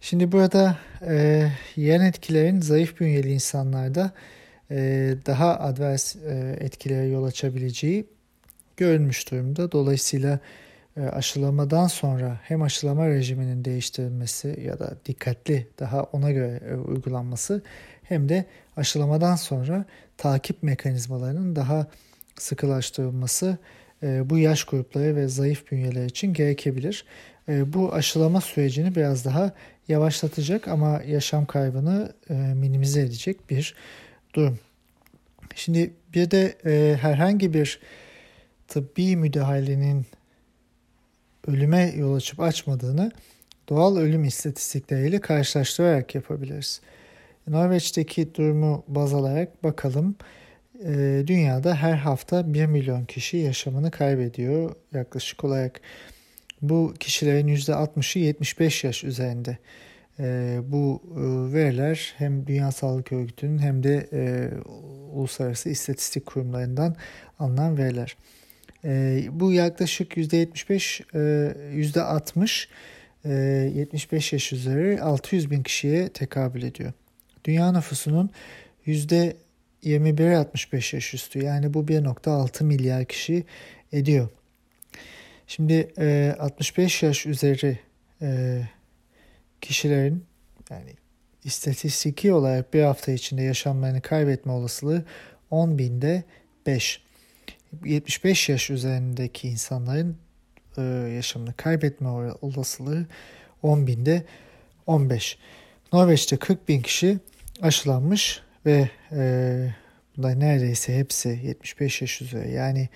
Şimdi 0.00 0.32
burada 0.32 0.78
e, 1.06 1.46
yan 1.76 2.04
etkilerin 2.04 2.60
zayıf 2.60 3.00
bünyeli 3.00 3.32
insanlarda 3.32 4.12
e, 4.70 4.76
daha 5.26 5.60
advers 5.60 6.16
e, 6.16 6.56
etkilere 6.60 7.06
yol 7.06 7.24
açabileceği 7.24 8.06
görülmüş 8.76 9.30
durumda. 9.30 9.72
Dolayısıyla 9.72 10.38
aşılamadan 11.02 11.86
sonra 11.86 12.40
hem 12.42 12.62
aşılama 12.62 13.08
rejiminin 13.08 13.64
değiştirilmesi 13.64 14.60
ya 14.66 14.78
da 14.78 14.96
dikkatli 15.06 15.68
daha 15.78 16.02
ona 16.02 16.30
göre 16.30 16.60
e, 16.70 16.74
uygulanması 16.74 17.62
hem 18.02 18.28
de 18.28 18.44
aşılamadan 18.76 19.36
sonra 19.36 19.84
takip 20.16 20.62
mekanizmalarının 20.62 21.56
daha 21.56 21.86
sıkılaştırılması 22.38 23.58
e, 24.02 24.30
bu 24.30 24.38
yaş 24.38 24.64
grupları 24.64 25.16
ve 25.16 25.28
zayıf 25.28 25.72
bünyeler 25.72 26.04
için 26.04 26.32
gerekebilir. 26.32 27.04
Bu 27.48 27.94
aşılama 27.94 28.40
sürecini 28.40 28.94
biraz 28.94 29.24
daha 29.24 29.52
yavaşlatacak 29.88 30.68
ama 30.68 31.02
yaşam 31.06 31.46
kaybını 31.46 32.12
e, 32.30 32.34
minimize 32.34 33.00
edecek 33.00 33.50
bir 33.50 33.74
durum. 34.34 34.58
Şimdi 35.54 35.90
bir 36.14 36.30
de 36.30 36.54
e, 36.66 36.96
herhangi 36.96 37.54
bir 37.54 37.80
tıbbi 38.68 39.16
müdahalenin 39.16 40.06
ölüme 41.46 41.92
yol 41.96 42.14
açıp 42.14 42.40
açmadığını 42.40 43.12
doğal 43.68 43.96
ölüm 43.96 44.24
istatistikleriyle 44.24 45.20
karşılaştırarak 45.20 46.14
yapabiliriz. 46.14 46.80
Norveç'teki 47.46 48.34
durumu 48.34 48.84
baz 48.88 49.14
alarak 49.14 49.64
bakalım. 49.64 50.16
E, 50.84 51.22
dünyada 51.26 51.74
her 51.74 51.96
hafta 51.96 52.54
1 52.54 52.66
milyon 52.66 53.04
kişi 53.04 53.36
yaşamını 53.36 53.90
kaybediyor 53.90 54.74
yaklaşık 54.94 55.44
olarak. 55.44 55.80
Bu 56.62 56.94
kişilerin 57.00 57.48
%60'ı 57.48 58.22
75 58.22 58.84
yaş 58.84 59.04
üzerinde. 59.04 59.58
E, 60.18 60.58
bu 60.62 61.02
e, 61.10 61.54
veriler 61.54 62.14
hem 62.16 62.46
Dünya 62.46 62.72
Sağlık 62.72 63.12
Örgütü'nün 63.12 63.58
hem 63.58 63.82
de 63.82 64.08
e, 64.12 64.50
uluslararası 65.12 65.68
istatistik 65.68 66.26
kurumlarından 66.26 66.96
alınan 67.38 67.78
veriler. 67.78 68.16
E, 68.84 69.22
bu 69.32 69.52
yaklaşık 69.52 70.16
%75, 70.16 71.02
e, 71.14 71.18
%60 71.80 72.68
e, 73.24 73.30
75 73.74 74.32
yaş 74.32 74.52
üzeri 74.52 75.02
600 75.02 75.50
bin 75.50 75.62
kişiye 75.62 76.08
tekabül 76.08 76.62
ediyor. 76.62 76.92
Dünya 77.44 77.72
nüfusunun 77.72 78.30
%21'i 78.86 80.36
65 80.36 80.92
yaş 80.92 81.14
üstü 81.14 81.44
yani 81.44 81.74
bu 81.74 81.82
1.6 81.82 82.64
milyar 82.64 83.04
kişi 83.04 83.44
ediyor. 83.92 84.28
Şimdi 85.46 85.92
e, 85.98 86.36
65 86.38 87.02
yaş 87.02 87.26
üzeri 87.26 87.78
e, 88.22 88.60
kişilerin 89.60 90.24
yani 90.70 90.94
istatistiki 91.44 92.32
olarak 92.32 92.74
bir 92.74 92.82
hafta 92.82 93.12
içinde 93.12 93.42
yaşamlarını 93.42 94.00
kaybetme 94.00 94.52
olasılığı 94.52 95.04
10 95.50 95.78
binde 95.78 96.22
5. 96.66 97.02
75 97.84 98.48
yaş 98.48 98.70
üzerindeki 98.70 99.48
insanların 99.48 100.16
e, 100.78 100.82
yaşamını 101.14 101.54
kaybetme 101.54 102.08
olasılığı 102.42 103.06
10 103.62 103.86
binde 103.86 104.24
15. 104.86 105.38
Norveç'te 105.92 106.36
40 106.36 106.68
bin 106.68 106.82
kişi 106.82 107.18
aşılanmış 107.62 108.42
ve 108.66 108.90
e, 109.12 109.74
bunlar 110.16 110.40
neredeyse 110.40 110.96
hepsi 110.96 111.28
75 111.28 112.00
yaş 112.02 112.22
üzeri. 112.22 112.52
Yani 112.52 112.88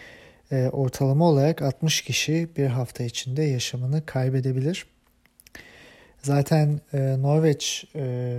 e, 0.52 0.68
ortalama 0.72 1.28
olarak 1.28 1.62
60 1.62 2.02
kişi 2.02 2.48
bir 2.56 2.66
hafta 2.66 3.04
içinde 3.04 3.42
yaşamını 3.42 4.06
kaybedebilir. 4.06 4.86
Zaten 6.22 6.80
e, 6.92 6.98
Norveç 6.98 7.84
e, 7.94 8.34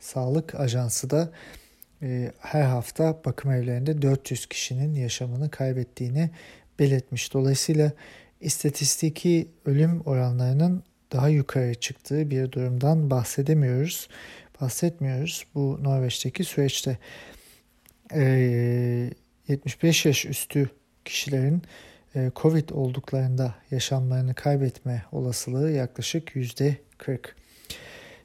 Sağlık 0.00 0.54
Ajansı 0.54 1.10
da 1.10 1.30
her 2.38 2.62
hafta 2.62 3.20
bakım 3.24 3.50
evlerinde 3.50 4.02
400 4.02 4.46
kişinin 4.46 4.94
yaşamını 4.94 5.50
kaybettiğini 5.50 6.30
belirtmiş. 6.78 7.34
Dolayısıyla 7.34 7.92
istatistiki 8.40 9.48
ölüm 9.64 10.00
oranlarının 10.00 10.82
daha 11.12 11.28
yukarı 11.28 11.74
çıktığı 11.74 12.30
bir 12.30 12.52
durumdan 12.52 13.10
bahsedemiyoruz. 13.10 14.08
Bahsetmiyoruz 14.60 15.46
bu 15.54 15.78
Norveç'teki 15.82 16.44
süreçte. 16.44 16.98
E, 18.14 18.22
75 19.48 20.06
yaş 20.06 20.26
üstü 20.26 20.70
kişilerin 21.04 21.62
e, 22.16 22.30
Covid 22.36 22.68
olduklarında 22.68 23.54
yaşamlarını 23.70 24.34
kaybetme 24.34 25.02
olasılığı 25.12 25.70
yaklaşık 25.70 26.36
yüzde 26.36 26.76
40. 26.98 27.36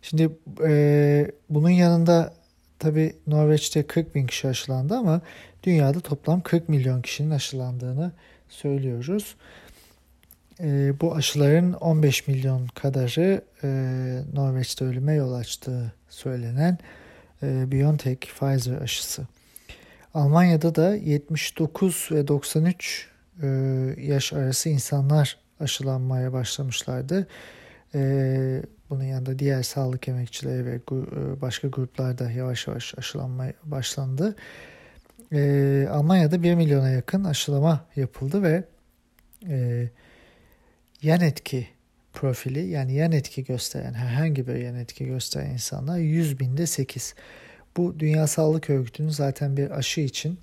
Şimdi 0.02 0.30
e, 0.68 1.32
bunun 1.50 1.70
yanında 1.70 2.34
tabi 2.80 3.16
Norveç'te 3.28 3.84
40 3.84 4.16
bin 4.16 4.28
kişi 4.28 4.48
aşılandı 4.48 4.96
ama 4.96 5.22
dünyada 5.64 6.00
toplam 6.00 6.42
40 6.42 6.70
milyon 6.70 7.02
kişinin 7.02 7.32
aşılandığını 7.32 8.12
söylüyoruz. 8.50 9.36
E, 10.60 10.94
bu 11.02 11.16
aşıların 11.16 11.74
15 11.74 12.28
milyon 12.28 12.68
kadarı 12.68 13.42
e, 13.64 13.68
Norveç'te 14.34 14.86
ölüme 14.86 15.14
yol 15.14 15.34
açtığı 15.34 15.94
söylenen 16.10 16.78
e, 17.44 17.72
BioNTech 17.72 18.20
Pfizer 18.20 18.82
aşısı. 18.82 19.28
Almanya'da 20.14 20.76
da 20.76 20.96
79 20.96 22.10
ve 22.12 22.28
93 22.28 23.10
e, 23.42 23.48
yaş 23.98 24.34
arası 24.34 24.70
insanlar 24.70 25.38
aşılanmaya 25.60 26.34
başlamışlardı. 26.34 27.28
E, 27.96 28.62
bunun 28.90 29.04
yanında 29.04 29.40
diğer 29.40 29.64
sağlık 29.64 30.08
emekçileri 30.08 30.66
ve 30.66 30.76
e, 30.76 31.42
başka 31.42 31.68
gruplarda 31.68 32.32
yavaş 32.32 32.68
yavaş 32.68 32.94
aşılanmaya 32.98 33.54
başlandı. 33.64 34.36
E, 35.34 35.88
Almanya'da 35.92 36.44
1 36.44 36.56
milyona 36.56 36.90
yakın 36.90 37.24
aşılama 37.24 37.86
yapıldı 37.96 38.44
ve 38.44 38.64
e, 39.50 39.88
yan 41.02 41.22
etki 41.22 41.68
profili 42.14 42.68
yani 42.68 42.94
yan 42.94 43.12
etki 43.12 43.44
gösteren 43.44 43.94
herhangi 43.94 44.48
bir 44.48 44.56
yan 44.56 44.76
etki 44.76 45.06
gösteren 45.06 45.50
insanlar 45.50 45.98
100 45.98 46.40
binde 46.40 46.68
8. 46.68 47.16
Bu 47.78 48.00
Dünya 48.00 48.28
Sağlık 48.28 48.70
Örgütü'nün 48.70 49.10
zaten 49.10 49.58
bir 49.58 49.72
aşı 49.72 50.02
için 50.02 50.40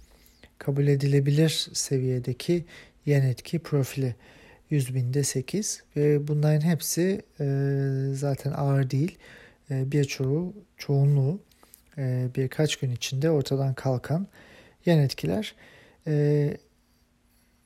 kabul 0.58 0.86
edilebilir 0.86 1.68
seviyedeki 1.72 2.64
yan 3.06 3.22
etki 3.22 3.58
profili 3.58 4.14
100 4.72 4.94
binde 4.94 5.24
8 5.24 5.82
ve 5.96 6.28
bunların 6.28 6.60
hepsi 6.60 7.22
e, 7.40 7.46
zaten 8.12 8.52
ağır 8.52 8.90
değil. 8.90 9.18
E, 9.70 9.92
birçoğu, 9.92 10.54
çoğunluğu 10.76 11.40
e, 11.98 12.28
birkaç 12.36 12.76
gün 12.76 12.90
içinde 12.90 13.30
ortadan 13.30 13.74
kalkan 13.74 14.26
yan 14.86 14.98
etkiler. 14.98 15.54
E, 16.06 16.56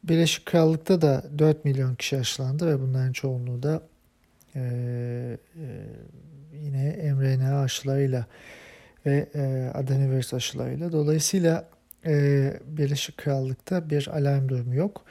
Birleşik 0.05 0.47
Krallık'ta 0.47 1.03
da 1.03 1.25
4 1.39 1.65
milyon 1.65 1.95
kişi 1.95 2.19
aşılandı 2.19 2.67
ve 2.67 2.81
bunların 2.81 3.13
çoğunluğu 3.13 3.63
da 3.63 3.83
e, 4.55 4.61
e, 4.61 5.67
yine 6.53 7.13
mRNA 7.15 7.61
aşılarıyla 7.61 8.27
ve 9.07 9.27
e, 9.35 9.71
adenovirüs 9.75 10.35
aşılarıyla. 10.35 10.93
Dolayısıyla 10.93 11.69
e, 12.07 12.53
Birleşik 12.67 13.17
Krallık'ta 13.17 13.91
bir 13.91 14.09
alarm 14.09 14.49
durumu 14.49 14.75
yok. 14.75 15.05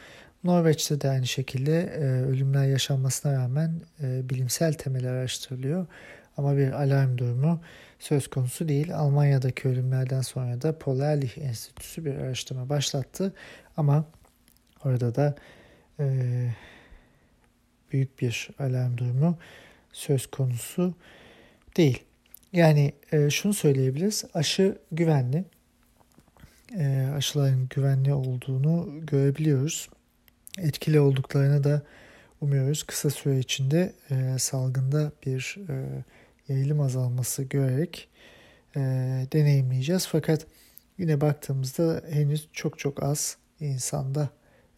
Norveç'te 0.45 1.01
de 1.01 1.09
aynı 1.09 1.27
şekilde 1.27 1.81
e, 1.81 2.03
ölümler 2.03 2.65
yaşanmasına 2.65 3.33
rağmen 3.33 3.81
e, 4.03 4.29
bilimsel 4.29 4.73
temel 4.73 5.09
araştırılıyor. 5.09 5.87
Ama 6.37 6.57
bir 6.57 6.71
alarm 6.71 7.17
durumu 7.17 7.61
söz 7.99 8.27
konusu 8.27 8.67
değil. 8.67 8.95
Almanya'daki 8.95 9.67
ölümlerden 9.67 10.21
sonra 10.21 10.61
da 10.61 10.79
Polarlich 10.79 11.37
Enstitüsü 11.37 12.05
bir 12.05 12.15
araştırma 12.15 12.69
başlattı. 12.69 13.33
Ama 13.77 14.05
orada 14.85 15.15
da 15.15 15.35
e, 15.99 16.05
büyük 17.91 18.21
bir 18.21 18.49
alarm 18.59 18.97
durumu 18.97 19.37
söz 19.91 20.27
konusu 20.27 20.93
değil. 21.77 22.03
Yani 22.53 22.93
e, 23.11 23.29
şunu 23.29 23.53
söyleyebiliriz. 23.53 24.25
Aşı 24.33 24.77
güvenli. 24.91 25.45
E, 26.77 27.09
aşıların 27.15 27.67
güvenli 27.69 28.13
olduğunu 28.13 29.05
görebiliyoruz. 29.05 29.89
Etkili 30.57 30.99
olduklarını 30.99 31.63
da 31.63 31.81
umuyoruz. 32.41 32.83
Kısa 32.83 33.09
süre 33.09 33.39
içinde 33.39 33.93
e, 34.11 34.39
salgında 34.39 35.11
bir 35.25 35.57
e, 35.69 36.03
yayılım 36.47 36.81
azalması 36.81 37.43
görerek 37.43 38.09
e, 38.75 38.79
deneyimleyeceğiz. 39.33 40.07
Fakat 40.07 40.45
yine 40.97 41.21
baktığımızda 41.21 42.01
henüz 42.09 42.47
çok 42.53 42.79
çok 42.79 43.03
az 43.03 43.37
insanda 43.59 44.29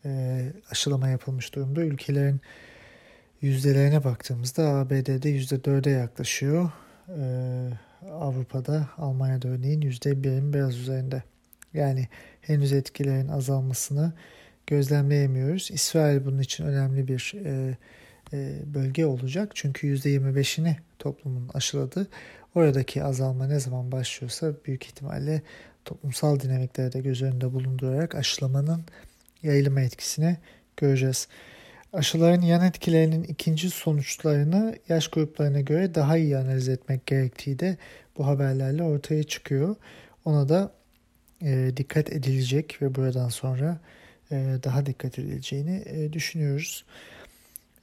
e, 0.06 0.42
aşılama 0.72 1.08
yapılmış 1.08 1.56
durumda. 1.56 1.82
Ülkelerin 1.82 2.42
yüzdelerine 3.42 4.04
baktığımızda 4.04 4.70
ABD'de 4.70 5.30
%4'e 5.30 5.92
yaklaşıyor. 5.92 6.72
Ee, 7.10 7.70
Avrupa'da 8.12 8.90
Almanya'da 8.98 9.48
örneğin 9.48 9.82
%1'in 9.82 10.54
biraz 10.54 10.78
üzerinde. 10.78 11.24
Yani 11.74 12.08
henüz 12.42 12.74
etkilerin 12.74 13.28
azalmasını 13.28 14.14
gözlemleyemiyoruz. 14.68 15.72
İsrail 15.72 16.26
bunun 16.26 16.40
için 16.40 16.66
önemli 16.66 17.08
bir 17.08 17.34
e, 17.46 17.78
e, 18.34 18.60
bölge 18.74 19.06
olacak. 19.06 19.52
Çünkü 19.56 19.88
%25'ini 19.88 20.76
toplumun 21.00 21.50
aşıladı. 21.54 22.08
Oradaki 22.56 23.04
azalma 23.04 23.48
ne 23.48 23.60
zaman 23.60 23.92
başlıyorsa 23.92 24.54
büyük 24.66 24.86
ihtimalle 24.86 25.42
toplumsal 25.86 26.40
dinamikleri 26.40 26.94
de 26.94 27.00
göz 27.00 27.22
önünde 27.22 27.54
bulundurarak 27.54 28.16
aşılamanın 28.16 28.86
yayılma 29.44 29.82
etkisini 29.82 30.38
göreceğiz. 30.78 31.28
Aşıların 31.94 32.42
yan 32.42 32.66
etkilerinin 32.66 33.24
ikinci 33.24 33.70
sonuçlarını 33.70 34.76
yaş 34.90 35.08
gruplarına 35.08 35.60
göre 35.62 35.96
daha 35.96 36.18
iyi 36.18 36.38
analiz 36.38 36.70
etmek 36.70 37.06
gerektiği 37.06 37.60
de 37.60 37.78
bu 38.18 38.28
haberlerle 38.28 38.84
ortaya 38.84 39.24
çıkıyor. 39.24 39.76
Ona 40.26 40.50
da 40.50 40.72
e, 41.42 41.72
dikkat 41.78 42.12
edilecek 42.12 42.82
ve 42.82 42.96
buradan 42.96 43.30
sonra 43.30 43.80
daha 44.32 44.86
dikkat 44.86 45.20
edileceğini 45.20 45.84
e, 45.86 46.14
düşünüyoruz. 46.14 46.86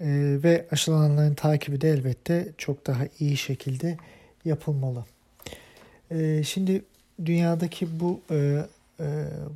E, 0.00 0.06
ve 0.42 0.66
aşılananların 0.70 1.34
takibi 1.34 1.80
de 1.80 1.90
elbette 1.90 2.48
çok 2.58 2.86
daha 2.86 3.02
iyi 3.20 3.36
şekilde 3.36 3.96
yapılmalı. 4.44 5.04
E, 6.10 6.42
şimdi 6.42 6.82
dünyadaki 7.24 8.00
bu 8.00 8.20
e, 8.30 8.66
e, 9.00 9.06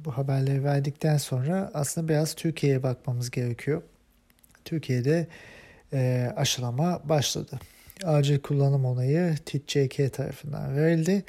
bu 0.04 0.10
haberleri 0.10 0.64
verdikten 0.64 1.16
sonra 1.16 1.70
aslında 1.74 2.08
biraz 2.08 2.34
Türkiye'ye 2.34 2.82
bakmamız 2.82 3.30
gerekiyor. 3.30 3.82
Türkiye'de 4.64 5.26
e, 5.92 6.32
aşılama 6.36 7.00
başladı. 7.04 7.58
Acil 8.04 8.38
kullanım 8.38 8.84
onayı 8.84 9.36
TİTCK 9.46 10.12
tarafından 10.12 10.76
verildi. 10.76 11.24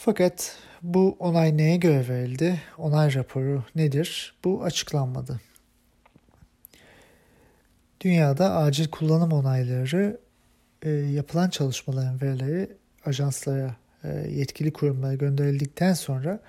Fakat 0.00 0.56
bu 0.82 1.16
onay 1.18 1.56
neye 1.56 1.76
göre 1.76 2.08
verildi? 2.08 2.60
Onay 2.78 3.14
raporu 3.14 3.64
nedir? 3.74 4.34
Bu 4.44 4.64
açıklanmadı. 4.64 5.40
Dünyada 8.00 8.56
acil 8.56 8.88
kullanım 8.88 9.32
onayları 9.32 10.20
e, 10.82 10.90
yapılan 10.90 11.50
çalışmaların 11.50 12.20
verileri 12.20 12.68
ajanslara, 13.04 13.76
e, 14.04 14.08
yetkili 14.30 14.72
kurumlara 14.72 15.14
gönderildikten 15.14 15.92
sonra 15.92 16.40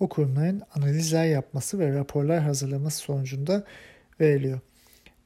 o 0.00 0.08
kurumların 0.08 0.62
analizler 0.74 1.24
yapması 1.24 1.78
ve 1.78 1.94
raporlar 1.94 2.42
hazırlaması 2.42 2.98
sonucunda 2.98 3.64
veriliyor. 4.20 4.60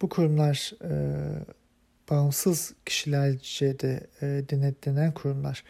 Bu 0.02 0.08
kurumlar 0.08 0.72
e, 0.85 0.92
bağımsız 2.11 2.74
kişilerce 2.87 3.78
de 3.78 4.06
e, 4.22 4.26
denetlenen 4.26 5.14
kurumlar. 5.14 5.64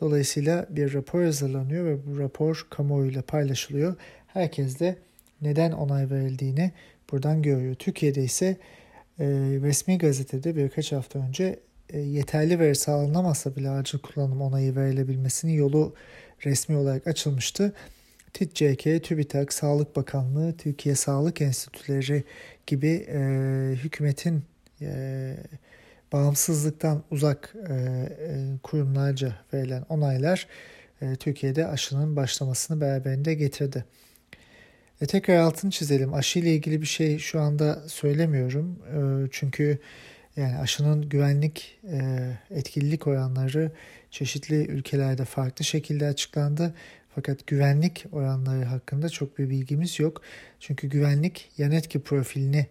Dolayısıyla 0.00 0.66
bir 0.70 0.94
rapor 0.94 1.24
hazırlanıyor 1.24 1.84
ve 1.84 2.06
bu 2.06 2.18
rapor 2.18 2.66
kamuoyuyla 2.70 3.22
paylaşılıyor. 3.22 3.96
Herkes 4.26 4.80
de 4.80 4.96
neden 5.42 5.72
onay 5.72 6.10
verildiğini 6.10 6.72
buradan 7.12 7.42
görüyor. 7.42 7.74
Türkiye'de 7.74 8.24
ise 8.24 8.46
e, 9.18 9.26
resmi 9.62 9.98
gazetede 9.98 10.56
birkaç 10.56 10.92
hafta 10.92 11.18
önce 11.18 11.60
e, 11.90 11.98
yeterli 11.98 12.58
veri 12.58 12.74
sağlanamasa 12.74 13.56
bile 13.56 13.70
acil 13.70 13.98
kullanım 13.98 14.42
onayı 14.42 14.76
verilebilmesinin 14.76 15.52
yolu 15.52 15.94
resmi 16.44 16.76
olarak 16.76 17.06
açılmıştı. 17.06 17.72
TİTCK, 18.32 19.04
TÜBİTAK, 19.04 19.52
Sağlık 19.52 19.96
Bakanlığı, 19.96 20.56
Türkiye 20.56 20.94
Sağlık 20.94 21.40
Enstitüleri 21.40 22.24
gibi 22.66 23.06
e, 23.08 23.18
hükümetin 23.74 24.42
e, 24.82 25.36
bağımsızlıktan 26.12 27.02
uzak 27.10 27.54
e, 27.68 27.72
e, 27.72 28.58
kurumlarca 28.62 29.32
verilen 29.52 29.82
onaylar 29.88 30.46
e, 31.02 31.16
Türkiye'de 31.16 31.66
aşının 31.66 32.16
başlamasını 32.16 32.80
beraberinde 32.80 33.34
getirdi. 33.34 33.84
E, 35.00 35.06
tekrar 35.06 35.36
altını 35.36 35.70
çizelim. 35.70 36.14
Aşı 36.14 36.38
ile 36.38 36.54
ilgili 36.54 36.80
bir 36.80 36.86
şey 36.86 37.18
şu 37.18 37.40
anda 37.40 37.88
söylemiyorum. 37.88 38.78
E, 38.94 39.28
çünkü 39.30 39.78
yani 40.36 40.58
aşının 40.58 41.08
güvenlik 41.08 41.78
e, 41.92 42.30
etkililik 42.50 43.06
oranları 43.06 43.72
çeşitli 44.10 44.66
ülkelerde 44.66 45.24
farklı 45.24 45.64
şekilde 45.64 46.06
açıklandı. 46.06 46.74
Fakat 47.14 47.46
güvenlik 47.46 48.06
oranları 48.12 48.64
hakkında 48.64 49.08
çok 49.08 49.38
bir 49.38 49.50
bilgimiz 49.50 50.00
yok. 50.00 50.22
Çünkü 50.60 50.88
güvenlik 50.88 51.50
yan 51.58 51.72
etki 51.72 52.00
profilini 52.00 52.66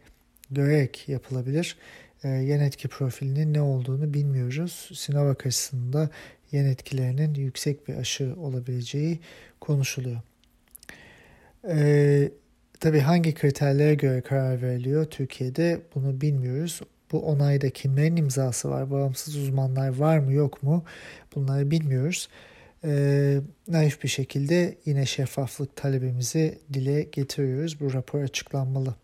görerek 0.51 1.09
yapılabilir. 1.09 1.77
E, 2.23 2.28
yan 2.30 2.60
etki 2.60 2.88
profilinin 2.88 3.54
ne 3.54 3.62
olduğunu 3.62 4.13
bilmiyoruz. 4.13 4.89
Sinovac 4.93 5.38
açısında 5.45 6.10
yan 6.51 6.65
etkilerinin 6.65 7.34
yüksek 7.34 7.88
bir 7.88 7.95
aşı 7.95 8.36
olabileceği 8.38 9.19
konuşuluyor. 9.60 10.21
E, 11.69 12.30
tabii 12.80 12.99
hangi 12.99 13.34
kriterlere 13.34 13.95
göre 13.95 14.21
karar 14.21 14.62
veriliyor 14.62 15.06
Türkiye'de 15.06 15.82
bunu 15.95 16.21
bilmiyoruz. 16.21 16.82
Bu 17.12 17.19
onayda 17.25 17.69
kimlerin 17.69 18.15
imzası 18.15 18.69
var, 18.69 18.91
bağımsız 18.91 19.36
uzmanlar 19.36 19.95
var 19.95 20.19
mı 20.19 20.34
yok 20.34 20.63
mu 20.63 20.84
bunları 21.36 21.71
bilmiyoruz 21.71 22.30
e, 22.86 23.41
naif 23.67 24.04
bir 24.04 24.08
şekilde 24.08 24.78
yine 24.86 25.06
şeffaflık 25.06 25.75
talebimizi 25.75 26.60
dile 26.73 27.01
getiriyoruz. 27.01 27.80
Bu 27.80 27.93
rapor 27.93 28.19
açıklanmalı. 28.19 28.95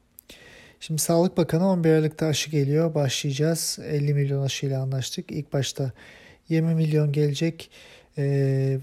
Şimdi 0.81 1.01
Sağlık 1.01 1.37
Bakanı 1.37 1.67
11 1.67 1.89
Aralık'ta 1.89 2.25
aşı 2.25 2.51
geliyor. 2.51 2.95
Başlayacağız. 2.95 3.79
50 3.83 4.13
milyon 4.13 4.43
aşıyla 4.43 4.81
anlaştık. 4.81 5.31
İlk 5.31 5.53
başta 5.53 5.91
20 6.49 6.75
milyon 6.75 7.11
gelecek 7.11 7.69
e, 8.17 8.23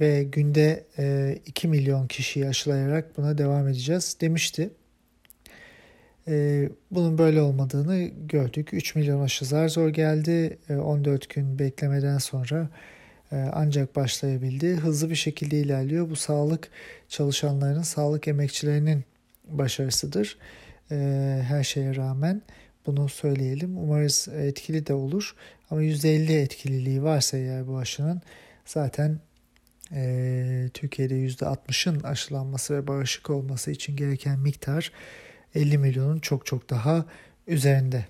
ve 0.00 0.24
günde 0.24 0.84
e, 0.98 1.38
2 1.46 1.68
milyon 1.68 2.06
kişiyi 2.06 2.48
aşılayarak 2.48 3.16
buna 3.16 3.38
devam 3.38 3.68
edeceğiz 3.68 4.16
demişti. 4.20 4.70
E, 6.28 6.68
bunun 6.90 7.18
böyle 7.18 7.40
olmadığını 7.40 8.10
gördük. 8.28 8.68
3 8.72 8.94
milyon 8.94 9.20
aşı 9.20 9.44
zar 9.44 9.68
zor 9.68 9.88
geldi. 9.88 10.58
E, 10.68 10.76
14 10.76 11.28
gün 11.28 11.58
beklemeden 11.58 12.18
sonra 12.18 12.68
e, 13.32 13.36
ancak 13.52 13.96
başlayabildi. 13.96 14.74
Hızlı 14.74 15.10
bir 15.10 15.14
şekilde 15.14 15.58
ilerliyor. 15.60 16.10
Bu 16.10 16.16
sağlık 16.16 16.68
çalışanlarının, 17.08 17.82
sağlık 17.82 18.28
emekçilerinin 18.28 19.04
başarısıdır. 19.48 20.38
E, 20.90 20.96
her 21.48 21.64
şeye 21.64 21.96
rağmen 21.96 22.42
bunu 22.86 23.08
söyleyelim. 23.08 23.78
Umarız 23.78 24.28
etkili 24.28 24.86
de 24.86 24.94
olur. 24.94 25.34
Ama 25.70 25.82
%50 25.82 26.32
etkililiği 26.32 27.02
varsa 27.02 27.36
eğer 27.36 27.66
bu 27.66 27.78
aşının 27.78 28.22
zaten 28.64 29.20
e, 29.92 30.70
Türkiye'de 30.74 31.14
%60'ın 31.14 32.00
aşılanması 32.00 32.76
ve 32.76 32.86
bağışık 32.86 33.30
olması 33.30 33.70
için 33.70 33.96
gereken 33.96 34.38
miktar 34.38 34.92
50 35.54 35.78
milyonun 35.78 36.18
çok 36.18 36.46
çok 36.46 36.70
daha 36.70 37.04
üzerinde. 37.46 38.04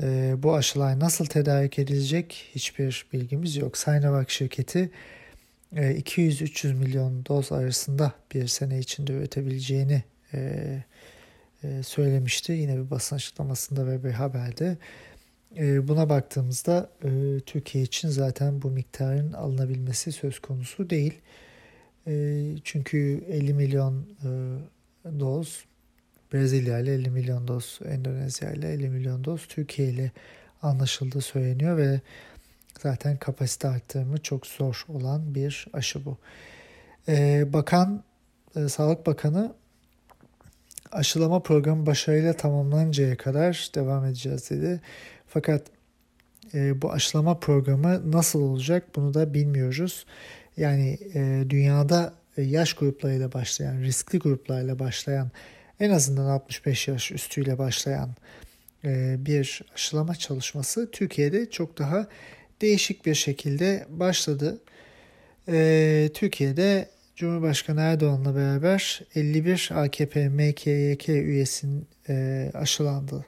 E, 0.00 0.34
bu 0.38 0.54
aşılar 0.54 1.00
nasıl 1.00 1.26
tedarik 1.26 1.78
edilecek 1.78 2.50
hiçbir 2.54 3.06
bilgimiz 3.12 3.56
yok. 3.56 3.78
Sinovac 3.78 4.30
şirketi 4.30 4.90
e, 5.76 5.82
200-300 5.82 6.74
milyon 6.74 7.26
doz 7.26 7.52
arasında 7.52 8.12
bir 8.34 8.46
sene 8.46 8.78
içinde 8.78 9.12
üretebileceğini 9.12 10.02
e, 10.34 10.82
söylemişti. 11.82 12.52
Yine 12.52 12.76
bir 12.76 12.90
basın 12.90 13.16
açıklamasında 13.16 13.86
ve 13.86 14.04
bir 14.04 14.10
haberde. 14.10 14.76
E, 15.56 15.88
buna 15.88 16.08
baktığımızda 16.08 16.90
e, 17.04 17.40
Türkiye 17.40 17.84
için 17.84 18.08
zaten 18.08 18.62
bu 18.62 18.70
miktarın 18.70 19.32
alınabilmesi 19.32 20.12
söz 20.12 20.38
konusu 20.38 20.90
değil. 20.90 21.14
E, 22.06 22.44
çünkü 22.64 23.24
50 23.28 23.54
milyon 23.54 24.06
e, 24.24 24.28
doz 25.20 25.64
Brezilya 26.32 26.78
ile 26.78 26.94
50 26.94 27.10
milyon 27.10 27.48
doz, 27.48 27.80
Endonezya 27.84 28.52
ile 28.52 28.72
50 28.72 28.88
milyon 28.88 29.24
doz, 29.24 29.46
Türkiye 29.46 29.88
ile 29.88 30.12
anlaşıldığı 30.62 31.20
söyleniyor 31.20 31.76
ve 31.76 32.00
zaten 32.82 33.16
kapasite 33.16 33.68
arttırımı 33.68 34.18
çok 34.18 34.46
zor 34.46 34.84
olan 34.88 35.34
bir 35.34 35.66
aşı 35.72 36.04
bu. 36.04 36.16
Bakan, 37.52 38.04
e, 38.56 38.68
Sağlık 38.68 39.06
Bakanı 39.06 39.54
aşılama 40.94 41.40
programı 41.40 41.86
başarıyla 41.86 42.32
tamamlanıncaya 42.32 43.16
kadar 43.16 43.70
devam 43.74 44.04
edeceğiz 44.04 44.50
dedi. 44.50 44.80
Fakat 45.26 45.62
e, 46.54 46.82
bu 46.82 46.92
aşılama 46.92 47.38
programı 47.38 48.12
nasıl 48.12 48.42
olacak 48.42 48.96
bunu 48.96 49.14
da 49.14 49.34
bilmiyoruz. 49.34 50.06
Yani 50.56 50.98
e, 51.14 51.44
dünyada 51.50 52.14
yaş 52.36 52.74
gruplarıyla 52.74 53.32
başlayan, 53.32 53.80
riskli 53.80 54.18
gruplarla 54.18 54.78
başlayan 54.78 55.30
en 55.80 55.90
azından 55.90 56.26
65 56.26 56.88
yaş 56.88 57.12
üstüyle 57.12 57.58
başlayan 57.58 58.10
e, 58.84 59.16
bir 59.18 59.62
aşılama 59.74 60.14
çalışması 60.14 60.90
Türkiye'de 60.90 61.50
çok 61.50 61.78
daha 61.78 62.06
değişik 62.60 63.06
bir 63.06 63.14
şekilde 63.14 63.86
başladı. 63.88 64.58
E, 65.48 66.10
Türkiye'de 66.14 66.88
Cumhurbaşkanı 67.16 67.80
Erdoğan'la 67.80 68.36
beraber 68.36 69.02
51 69.14 69.70
AKP 69.74 70.28
MKYK 70.28 71.08
üyesinin 71.08 71.86
e, 72.08 72.50
aşılandı. 72.54 73.24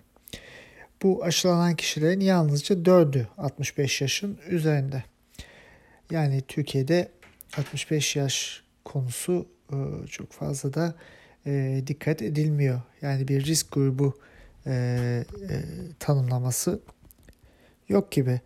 Bu 1.02 1.24
aşılanan 1.24 1.76
kişilerin 1.76 2.20
yalnızca 2.20 2.74
4'ü 2.74 3.26
65 3.38 4.00
yaşın 4.00 4.38
üzerinde. 4.48 5.04
Yani 6.10 6.42
Türkiye'de 6.48 7.08
65 7.58 8.16
yaş 8.16 8.62
konusu 8.84 9.46
çok 10.10 10.32
fazla 10.32 10.74
da 10.74 10.94
e, 11.46 11.82
dikkat 11.86 12.22
edilmiyor. 12.22 12.80
Yani 13.02 13.28
bir 13.28 13.44
risk 13.44 13.72
grubu 13.72 14.18
e, 14.66 14.72
e, 14.72 15.24
tanımlaması 15.98 16.80
yok 17.88 18.12
gibi. 18.12 18.40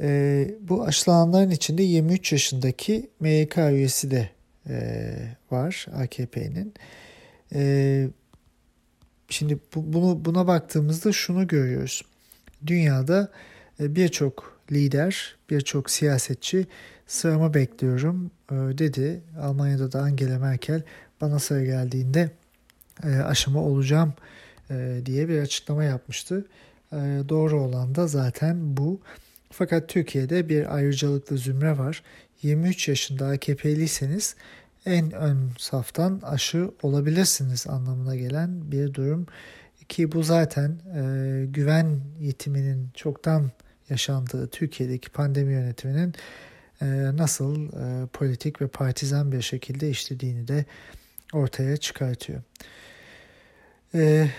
E, 0.00 0.50
bu 0.60 0.84
aşılananların 0.84 1.50
içinde 1.50 1.82
23 1.82 2.32
yaşındaki 2.32 3.10
MYK 3.20 3.58
üyesi 3.58 4.10
de 4.10 4.39
e, 4.68 5.14
var 5.50 5.86
AKP'nin. 5.94 6.74
E, 7.54 8.08
şimdi 9.28 9.58
bu, 9.74 9.92
bunu 9.92 10.24
buna 10.24 10.46
baktığımızda 10.46 11.12
şunu 11.12 11.46
görüyoruz. 11.46 12.02
Dünyada 12.66 13.32
e, 13.80 13.94
birçok 13.94 14.60
lider, 14.72 15.36
birçok 15.50 15.90
siyasetçi 15.90 16.66
sıramı 17.06 17.54
bekliyorum 17.54 18.30
e, 18.50 18.54
dedi. 18.54 19.20
Almanya'da 19.40 19.92
da 19.92 20.00
Angela 20.00 20.38
Merkel 20.38 20.82
bana 21.20 21.38
sıra 21.38 21.64
geldiğinde 21.64 22.30
e, 23.04 23.08
aşama 23.16 23.60
olacağım 23.60 24.14
e, 24.70 25.00
diye 25.06 25.28
bir 25.28 25.38
açıklama 25.38 25.84
yapmıştı. 25.84 26.46
E, 26.92 26.96
doğru 27.28 27.60
olan 27.60 27.94
da 27.94 28.06
zaten 28.06 28.76
bu. 28.76 29.00
Fakat 29.52 29.88
Türkiye'de 29.88 30.48
bir 30.48 30.74
ayrıcalıklı 30.74 31.38
zümre 31.38 31.78
var. 31.78 32.02
23 32.42 32.88
yaşında 32.88 33.26
AKP'liyseniz 33.26 34.36
en 34.86 35.12
ön 35.12 35.50
saftan 35.58 36.20
aşı 36.24 36.70
olabilirsiniz 36.82 37.66
anlamına 37.66 38.16
gelen 38.16 38.72
bir 38.72 38.94
durum 38.94 39.26
ki 39.88 40.12
bu 40.12 40.22
zaten 40.22 40.70
e, 40.70 41.46
güven 41.46 42.00
yetiminin 42.20 42.88
çoktan 42.94 43.50
yaşandığı 43.90 44.46
Türkiye'deki 44.46 45.10
pandemi 45.10 45.52
yönetiminin 45.52 46.14
e, 46.82 46.86
nasıl 47.16 47.66
e, 47.66 48.06
politik 48.06 48.62
ve 48.62 48.68
partizan 48.68 49.32
bir 49.32 49.42
şekilde 49.42 49.90
işlediğini 49.90 50.48
de 50.48 50.64
ortaya 51.32 51.76
çıkartıyor. 51.76 52.42
E, 53.94 54.30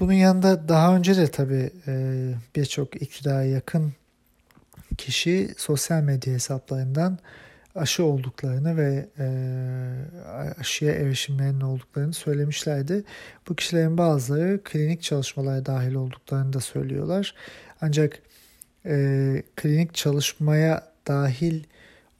bunun 0.00 0.12
yanında 0.12 0.68
daha 0.68 0.96
önce 0.96 1.16
de 1.16 1.30
tabii 1.30 1.70
e, 1.86 2.34
birçok 2.56 3.02
iktidara 3.02 3.44
yakın 3.44 3.92
kişi 4.98 5.54
sosyal 5.56 6.02
medya 6.02 6.34
hesaplarından 6.34 7.18
aşı 7.80 8.04
olduklarını 8.04 8.76
ve 8.76 9.08
e, 9.18 9.26
aşıya 10.60 10.92
erişimlerinin 10.92 11.60
olduklarını 11.60 12.12
söylemişlerdi. 12.12 13.04
Bu 13.48 13.54
kişilerin 13.54 13.98
bazıları 13.98 14.60
klinik 14.64 15.02
çalışmalara 15.02 15.66
dahil 15.66 15.94
olduklarını 15.94 16.52
da 16.52 16.60
söylüyorlar. 16.60 17.34
Ancak 17.80 18.22
e, 18.86 19.42
klinik 19.56 19.94
çalışmaya 19.94 20.92
dahil 21.06 21.64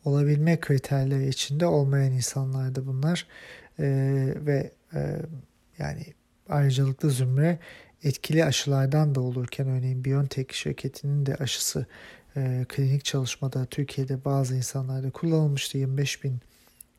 olabilme 0.04 0.60
kriterleri 0.60 1.28
içinde 1.28 1.66
olmayan 1.66 2.12
insanlardı 2.12 2.86
bunlar. 2.86 3.26
E, 3.78 3.84
ve 4.36 4.70
e, 4.94 5.16
yani 5.78 6.02
ayrıcalıklı 6.48 7.10
zümre 7.10 7.58
etkili 8.04 8.44
aşılardan 8.44 9.14
da 9.14 9.20
olurken 9.20 9.68
örneğin 9.68 10.04
BioNTech 10.04 10.52
şirketinin 10.52 11.26
de 11.26 11.34
aşısı 11.34 11.86
e, 12.38 12.64
klinik 12.68 13.04
çalışmada 13.04 13.64
Türkiye'de 13.66 14.24
bazı 14.24 14.56
insanlarda 14.56 15.10
kullanılmıştı. 15.10 15.78
25 15.78 16.24
bin 16.24 16.40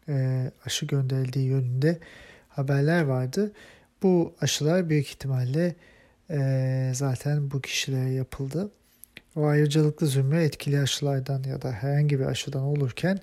e, 0.10 0.52
aşı 0.66 0.86
gönderildiği 0.86 1.46
yönünde 1.46 2.00
haberler 2.50 3.02
vardı. 3.02 3.52
Bu 4.04 4.34
aşılar 4.42 4.90
büyük 4.90 5.08
ihtimalle 5.08 5.76
e, 6.30 6.92
zaten 6.96 7.52
bu 7.52 7.62
kişilere 7.62 8.10
yapıldı. 8.10 8.72
O 9.36 9.46
ayrıcalıklı 9.46 10.08
zümre 10.08 10.44
etkili 10.44 10.80
aşılardan 10.80 11.44
ya 11.44 11.62
da 11.62 11.72
herhangi 11.72 12.20
bir 12.20 12.26
aşıdan 12.26 12.62
olurken 12.62 13.20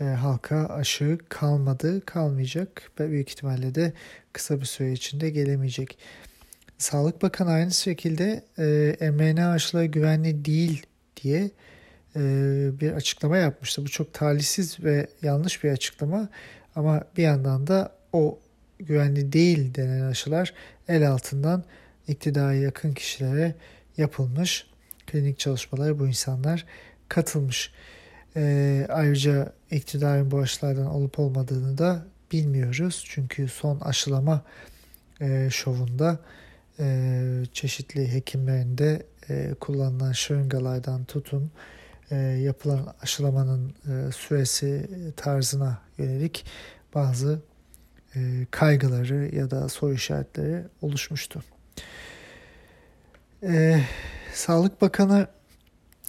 e, 0.00 0.04
halka 0.04 0.66
aşı 0.66 1.18
kalmadı, 1.28 2.00
kalmayacak 2.06 2.90
ve 3.00 3.10
büyük 3.10 3.30
ihtimalle 3.30 3.74
de 3.74 3.92
kısa 4.32 4.60
bir 4.60 4.66
süre 4.66 4.92
içinde 4.92 5.30
gelemeyecek. 5.30 5.98
Sağlık 6.78 7.22
Bakanı 7.22 7.50
aynı 7.50 7.70
şekilde 7.70 8.44
e, 9.00 9.10
mRNA 9.10 9.50
aşıları 9.50 9.86
güvenli 9.86 10.44
değil 10.44 10.86
diye 11.22 11.50
bir 12.80 12.92
açıklama 12.92 13.36
yapmıştı. 13.36 13.84
Bu 13.84 13.88
çok 13.88 14.14
talihsiz 14.14 14.84
ve 14.84 15.06
yanlış 15.22 15.64
bir 15.64 15.70
açıklama 15.70 16.28
ama 16.76 17.04
bir 17.16 17.22
yandan 17.22 17.66
da 17.66 17.92
o 18.12 18.38
güvenli 18.78 19.32
değil 19.32 19.74
denen 19.74 20.00
aşılar 20.00 20.54
el 20.88 21.10
altından 21.10 21.64
iktidara 22.08 22.54
yakın 22.54 22.92
kişilere 22.92 23.54
yapılmış. 23.96 24.66
Klinik 25.06 25.38
çalışmalara 25.38 25.98
bu 25.98 26.06
insanlar 26.06 26.66
katılmış. 27.08 27.72
Ayrıca 28.88 29.52
iktidarın 29.70 30.30
bu 30.30 30.38
aşılardan 30.38 30.86
olup 30.86 31.18
olmadığını 31.18 31.78
da 31.78 32.06
bilmiyoruz. 32.32 33.04
Çünkü 33.08 33.48
son 33.48 33.80
aşılama 33.80 34.44
şovunda 35.50 36.18
çeşitli 37.52 38.12
hekimlerinde 38.12 39.06
e, 39.28 39.54
kullanılan 39.60 40.12
şırıngalardan 40.12 41.04
tutun 41.04 41.50
e, 42.10 42.16
yapılan 42.16 42.94
aşılamanın 43.02 43.74
e, 43.88 44.12
süresi 44.12 44.90
tarzına 45.16 45.78
yönelik 45.98 46.44
bazı 46.94 47.40
e, 48.16 48.46
kaygıları 48.50 49.34
ya 49.36 49.50
da 49.50 49.68
soru 49.68 49.94
işaretleri 49.94 50.64
oluşmuştu. 50.82 51.42
E, 53.42 53.80
Sağlık 54.34 54.82
Bakanı 54.82 55.26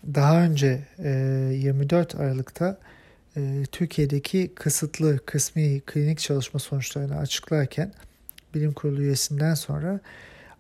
daha 0.06 0.44
önce 0.44 0.88
e, 1.00 1.10
24 1.54 2.16
Aralık'ta 2.16 2.78
e, 3.38 3.64
Türkiye'deki 3.72 4.52
kısıtlı 4.56 5.26
kısmi 5.26 5.82
klinik 5.82 6.20
çalışma 6.20 6.60
sonuçlarını 6.60 7.18
açıklarken 7.18 7.94
bilim 8.54 8.74
kurulu 8.74 9.02
üyesinden 9.02 9.54
sonra 9.54 10.00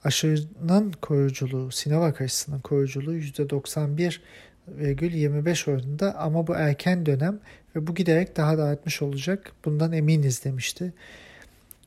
aşının 0.03 0.91
koruyuculuğu, 1.01 1.71
Sinovac 1.71 2.21
aşısının 2.21 2.59
koruyuculuğu 2.59 3.15
%91,25 3.15 5.71
oranında 5.71 6.15
ama 6.15 6.47
bu 6.47 6.55
erken 6.55 7.05
dönem 7.05 7.39
ve 7.75 7.87
bu 7.87 7.95
giderek 7.95 8.37
daha 8.37 8.57
da 8.57 8.63
artmış 8.63 9.01
olacak. 9.01 9.51
Bundan 9.65 9.91
eminiz 9.91 10.43
demişti. 10.43 10.93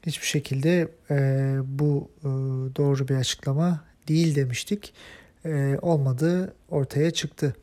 Hiçbir 0.06 0.26
şekilde 0.26 0.88
e, 1.10 1.16
bu 1.64 2.10
e, 2.20 2.24
doğru 2.76 3.08
bir 3.08 3.14
açıklama 3.14 3.84
değil 4.08 4.36
demiştik. 4.36 4.94
E, 5.44 5.78
olmadığı 5.82 6.54
ortaya 6.68 7.10
çıktı. 7.10 7.56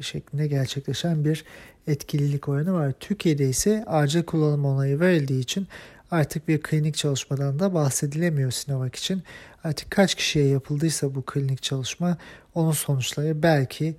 şeklinde 0.00 0.46
gerçekleşen 0.46 1.24
bir 1.24 1.44
etkililik 1.86 2.48
oranı 2.48 2.72
var. 2.72 2.92
Türkiye'de 3.00 3.48
ise 3.48 3.84
acil 3.86 4.22
kullanım 4.22 4.64
onayı 4.64 5.00
verildiği 5.00 5.40
için 5.40 5.68
artık 6.10 6.48
bir 6.48 6.62
klinik 6.62 6.96
çalışmadan 6.96 7.58
da 7.58 7.74
bahsedilemiyor 7.74 8.50
Sinovac 8.50 8.98
için. 8.98 9.22
Artık 9.64 9.90
kaç 9.90 10.14
kişiye 10.14 10.46
yapıldıysa 10.46 11.14
bu 11.14 11.22
klinik 11.22 11.62
çalışma 11.62 12.16
onun 12.54 12.72
sonuçları 12.72 13.42
belki 13.42 13.96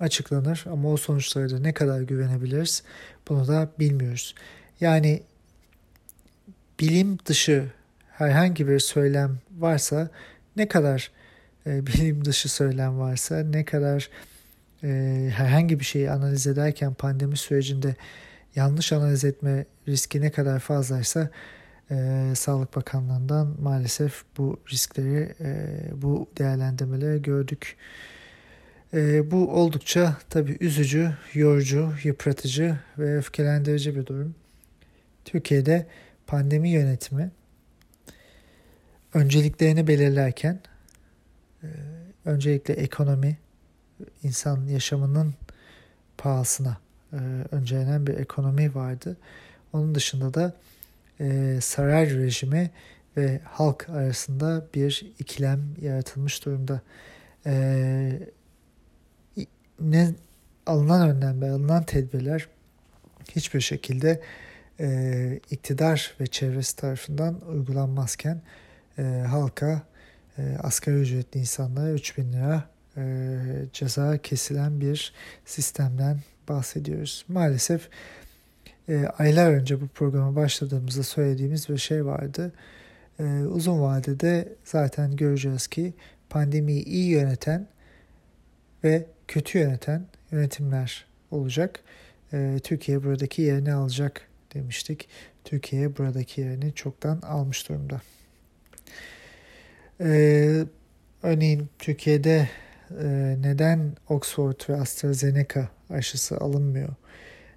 açıklanır 0.00 0.64
ama 0.70 0.92
o 0.92 0.96
sonuçlara 0.96 1.50
da 1.50 1.58
ne 1.58 1.72
kadar 1.72 2.00
güvenebiliriz 2.00 2.82
bunu 3.28 3.48
da 3.48 3.68
bilmiyoruz. 3.78 4.34
Yani 4.80 5.22
bilim 6.80 7.18
dışı 7.26 7.72
herhangi 8.10 8.68
bir 8.68 8.78
söylem 8.78 9.38
varsa 9.58 10.10
ne 10.56 10.68
kadar 10.68 11.10
e, 11.66 11.86
bilim 11.86 12.24
dışı 12.24 12.48
söylem 12.48 12.98
varsa 12.98 13.38
ne 13.38 13.64
kadar 13.64 14.10
e, 14.84 15.30
herhangi 15.34 15.80
bir 15.80 15.84
şeyi 15.84 16.10
analiz 16.10 16.46
ederken 16.46 16.94
pandemi 16.94 17.36
sürecinde 17.36 17.96
yanlış 18.56 18.92
analiz 18.92 19.24
etme 19.24 19.64
riski 19.88 20.20
ne 20.20 20.30
kadar 20.30 20.58
fazlaysa 20.58 21.30
e, 21.90 22.32
Sağlık 22.34 22.76
Bakanlığı'ndan 22.76 23.56
maalesef 23.60 24.22
bu 24.38 24.60
riskleri, 24.72 25.34
e, 25.40 25.66
bu 26.02 26.28
değerlendirmeleri 26.38 27.22
gördük. 27.22 27.76
E, 28.94 29.30
bu 29.30 29.50
oldukça 29.50 30.16
tabii 30.30 30.56
üzücü, 30.60 31.14
yorucu, 31.34 31.92
yıpratıcı 32.04 32.78
ve 32.98 33.16
öfkelendirici 33.16 33.96
bir 33.96 34.06
durum. 34.06 34.34
Türkiye'de 35.24 35.86
pandemi 36.26 36.70
yönetimi 36.70 37.30
önceliklerini 39.14 39.86
belirlerken 39.86 40.60
öncelikle 42.24 42.74
ekonomi, 42.74 43.38
insan 44.22 44.66
yaşamının 44.66 45.34
pahasına 46.18 46.76
e, 47.12 47.16
öncelenen 47.50 48.06
bir 48.06 48.14
ekonomi 48.14 48.74
vardı. 48.74 49.16
Onun 49.72 49.94
dışında 49.94 50.34
da 50.34 50.52
e, 51.20 51.58
saray 51.60 52.10
rejimi 52.10 52.70
ve 53.16 53.40
halk 53.44 53.88
arasında 53.88 54.66
bir 54.74 55.12
ikilem 55.18 55.60
yaratılmış 55.82 56.44
durumda. 56.44 56.80
E, 57.46 58.20
ne 59.80 60.14
alınan 60.66 61.10
önlemler, 61.10 61.48
alınan 61.48 61.84
tedbirler 61.84 62.48
hiçbir 63.36 63.60
şekilde 63.60 64.20
e, 64.80 65.40
iktidar 65.50 66.14
ve 66.20 66.26
çevresi 66.26 66.76
tarafından 66.76 67.40
uygulanmazken 67.48 68.40
e, 68.98 69.02
halka 69.02 69.82
e, 70.38 70.56
asgari 70.62 70.96
ücretli 70.96 71.40
insanlara 71.40 71.90
3000 71.90 72.32
lira 72.32 72.73
e, 72.96 73.38
ceza 73.72 74.18
kesilen 74.18 74.80
bir 74.80 75.12
sistemden 75.44 76.20
bahsediyoruz. 76.48 77.24
Maalesef 77.28 77.88
e, 78.88 79.06
aylar 79.18 79.50
önce 79.50 79.80
bu 79.80 79.88
programa 79.88 80.36
başladığımızda 80.36 81.02
söylediğimiz 81.02 81.68
bir 81.68 81.78
şey 81.78 82.06
vardı. 82.06 82.52
E, 83.18 83.24
uzun 83.24 83.80
vadede 83.80 84.48
zaten 84.64 85.16
göreceğiz 85.16 85.66
ki 85.66 85.92
pandemiyi 86.30 86.84
iyi 86.84 87.10
yöneten 87.10 87.66
ve 88.84 89.06
kötü 89.28 89.58
yöneten 89.58 90.06
yönetimler 90.32 91.06
olacak. 91.30 91.80
E, 92.32 92.60
Türkiye 92.62 93.04
buradaki 93.04 93.42
yerini 93.42 93.72
alacak 93.72 94.28
demiştik. 94.54 95.08
Türkiye 95.44 95.96
buradaki 95.96 96.40
yerini 96.40 96.74
çoktan 96.74 97.20
almış 97.22 97.68
durumda. 97.68 98.00
Ee, 100.00 100.64
örneğin 101.22 101.68
Türkiye'de 101.78 102.36
e, 102.36 102.48
neden 103.38 103.92
Oxford 104.08 104.68
ve 104.68 104.76
AstraZeneca 104.76 105.68
aşısı 105.90 106.38
alınmıyor? 106.38 106.88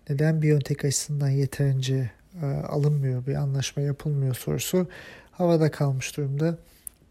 Neden 0.10 0.42
BioNTech 0.42 0.86
aşısından 0.86 1.30
yeterince 1.30 2.12
e, 2.42 2.46
alınmıyor, 2.46 3.28
bir 3.28 3.36
anlaşma 3.36 3.84
yapılmıyor 3.84 4.36
sorusu 4.36 4.88
havada 5.32 5.72
kalmış 5.72 6.18
durumda. 6.18 6.58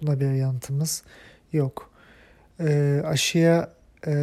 Buna 0.02 0.20
bir 0.20 0.32
yanıtımız 0.32 1.02
yok. 1.52 1.90
E, 2.60 3.02
aşıya 3.04 3.72
e, 4.06 4.14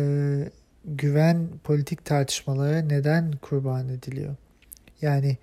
güven 0.86 1.48
politik 1.64 2.06
tartışmalara 2.06 2.82
neden 2.82 3.32
kurban 3.32 3.90
ediliyor? 3.90 4.36
Yani 5.02 5.38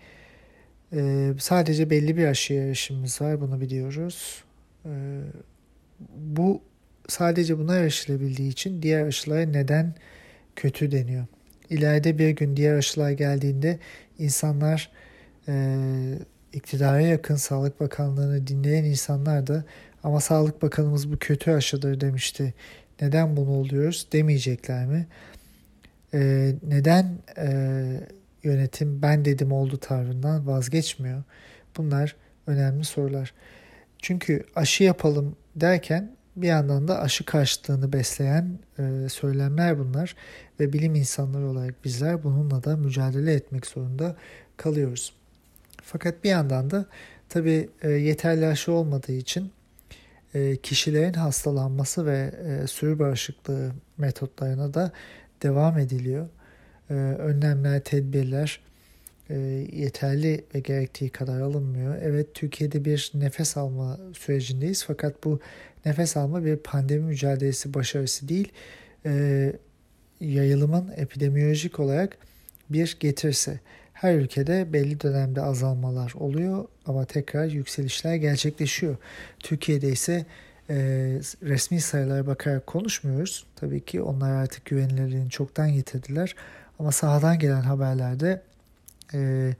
e, 0.93 1.33
sadece 1.39 1.91
belli 1.91 2.17
bir 2.17 2.27
aşıya 2.27 2.65
erişimimiz 2.67 3.21
var, 3.21 3.41
bunu 3.41 3.61
biliyoruz. 3.61 4.45
E, 4.85 4.91
bu 6.17 6.63
sadece 7.11 7.59
buna 7.59 7.77
erişilebildiği 7.77 8.51
için 8.51 8.83
diğer 8.83 9.07
aşılara 9.07 9.47
neden 9.47 9.95
kötü 10.57 10.93
deniyor? 10.93 11.27
İleride 11.71 12.19
bir 12.19 12.31
gün 12.31 12.57
diğer 12.57 12.75
aşılar 12.75 13.11
geldiğinde 13.11 13.79
insanlar 14.19 14.91
e, 15.49 15.77
iktidara 16.53 17.01
yakın 17.01 17.37
Sağlık 17.37 17.81
Bakanlığı'nı 17.81 18.47
dinleyen 18.47 18.85
insanlar 18.85 19.47
da 19.47 19.65
ama 20.03 20.21
Sağlık 20.21 20.63
Bakanımız 20.63 21.13
bu 21.13 21.17
kötü 21.19 21.51
aşıdır 21.51 22.01
demişti. 22.01 22.55
Neden 23.01 23.37
bunu 23.37 23.51
oluyoruz 23.51 24.09
demeyecekler 24.13 24.87
mi? 24.87 25.07
E, 26.15 26.53
neden 26.63 27.19
e, 27.39 27.51
yönetim 28.43 29.03
ben 29.03 29.25
dedim 29.25 29.53
oldu 29.53 29.77
tavrından 29.77 30.47
vazgeçmiyor? 30.47 31.23
Bunlar 31.77 32.17
önemli 32.47 32.85
sorular. 32.85 33.35
Çünkü 33.99 34.45
aşı 34.57 34.85
yapalım 34.85 35.37
derken 35.57 36.11
bir 36.37 36.47
yandan 36.47 36.89
da 36.89 37.01
aşı 37.01 37.25
karşıtlığını 37.25 37.93
besleyen 37.93 38.59
e, 38.79 39.09
söylemler 39.09 39.79
bunlar 39.79 40.17
ve 40.61 40.73
bilim 40.73 40.95
insanları 40.95 41.47
olarak 41.47 41.85
bizler 41.85 42.25
bununla 42.25 42.65
da 42.65 42.77
mücadele 42.77 43.35
etmek 43.35 43.67
zorunda 43.67 44.17
kalıyoruz. 44.57 45.15
Fakat 45.83 46.25
bir 46.25 46.29
yandan 46.29 46.71
da 46.71 46.87
tabii 47.29 47.69
e, 47.83 47.91
yeterli 47.91 48.47
aşı 48.47 48.73
olmadığı 48.73 49.13
için 49.13 49.53
e, 50.35 50.57
kişilerin 50.57 51.13
hastalanması 51.13 52.07
ve 52.07 52.35
e, 52.45 52.67
sürü 52.67 52.99
bağışıklığı 52.99 53.73
metotlarına 53.99 54.75
da 54.75 54.93
devam 55.43 55.79
ediliyor. 55.79 56.29
E, 56.91 56.95
önlemler, 56.95 57.81
tedbirler 57.81 58.61
e, 59.31 59.37
yeterli 59.73 60.45
ve 60.55 60.61
gerektiği 60.61 61.11
kadar 61.11 61.41
alınmıyor. 61.41 61.97
Evet 62.03 62.35
Türkiye'de 62.35 62.85
bir 62.85 63.13
nefes 63.15 63.57
alma 63.57 64.01
sürecindeyiz 64.13 64.85
fakat 64.85 65.25
bu 65.25 65.41
nefes 65.87 66.17
alma 66.17 66.45
bir 66.45 66.57
pandemi 66.57 67.05
mücadelesi 67.05 67.75
başarısı 67.75 68.29
değil. 68.29 68.53
E, 69.07 69.53
yayılımın 70.21 70.93
epidemiyolojik 70.97 71.81
olarak 71.81 72.19
bir 72.71 72.97
getirisi. 73.01 73.61
Her 73.93 74.15
ülkede 74.15 74.73
belli 74.73 75.01
dönemde 75.01 75.43
azalmalar 75.43 76.13
oluyor 76.19 76.65
ama 76.87 77.05
tekrar 77.05 77.47
yükselişler 77.47 78.15
gerçekleşiyor. 78.15 78.97
Türkiye'de 79.39 79.89
ise 79.89 80.27
e, 80.71 80.77
resmi 81.43 81.81
sayılara 81.81 82.27
bakarak 82.27 82.67
konuşmuyoruz. 82.67 83.47
Tabii 83.57 83.81
ki 83.81 84.03
onlar 84.03 84.33
artık 84.33 84.65
güvenilirliğini 84.65 85.31
çoktan 85.31 85.67
yitirdiler. 85.67 86.35
Ama 86.79 86.93
sahadan 86.93 87.39
gelen 87.39 87.61
haberlerde 87.61 88.43
e, 89.15 89.55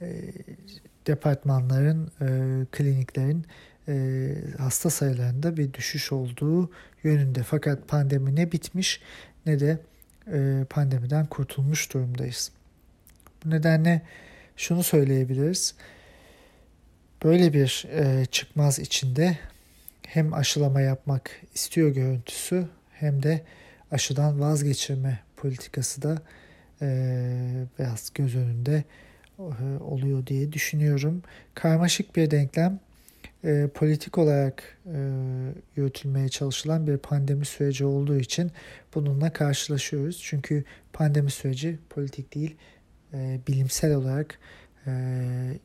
e, 0.00 0.32
departmanların, 1.06 2.10
e, 2.20 2.26
kliniklerin 2.72 3.46
e, 3.88 4.34
hasta 4.58 4.90
sayılarında 4.90 5.56
bir 5.56 5.72
düşüş 5.72 6.12
olduğu 6.12 6.70
yönünde. 7.02 7.42
Fakat 7.42 7.88
pandemi 7.88 8.36
ne 8.36 8.52
bitmiş 8.52 9.00
ne 9.46 9.60
de 9.60 9.78
e, 10.32 10.64
pandemiden 10.70 11.26
kurtulmuş 11.26 11.94
durumdayız. 11.94 12.50
Bu 13.44 13.50
nedenle 13.50 14.02
şunu 14.56 14.82
söyleyebiliriz. 14.82 15.74
Böyle 17.24 17.52
bir 17.52 17.86
e, 17.90 18.24
çıkmaz 18.24 18.78
içinde 18.78 19.38
hem 20.06 20.34
aşılama 20.34 20.80
yapmak 20.80 21.30
istiyor 21.54 21.90
görüntüsü 21.90 22.66
hem 22.92 23.22
de 23.22 23.42
aşıdan 23.90 24.40
vazgeçirme 24.40 25.20
politikası 25.36 26.02
da 26.02 26.22
biraz 27.78 28.10
göz 28.14 28.36
önünde 28.36 28.84
e, 29.38 29.42
oluyor 29.80 30.26
diye 30.26 30.52
düşünüyorum. 30.52 31.22
Karmaşık 31.54 32.16
bir 32.16 32.30
denklem 32.30 32.80
e, 33.44 33.68
politik 33.74 34.18
olarak 34.18 34.78
e, 34.86 34.98
yürütülmeye 35.76 36.28
çalışılan 36.28 36.86
bir 36.86 36.96
pandemi 36.96 37.44
süreci 37.44 37.84
olduğu 37.84 38.18
için 38.18 38.50
bununla 38.94 39.32
karşılaşıyoruz. 39.32 40.20
Çünkü 40.22 40.64
pandemi 40.92 41.30
süreci 41.30 41.78
politik 41.90 42.34
değil, 42.34 42.56
e, 43.14 43.40
bilimsel 43.48 43.94
olarak 43.94 44.38
e, 44.86 44.90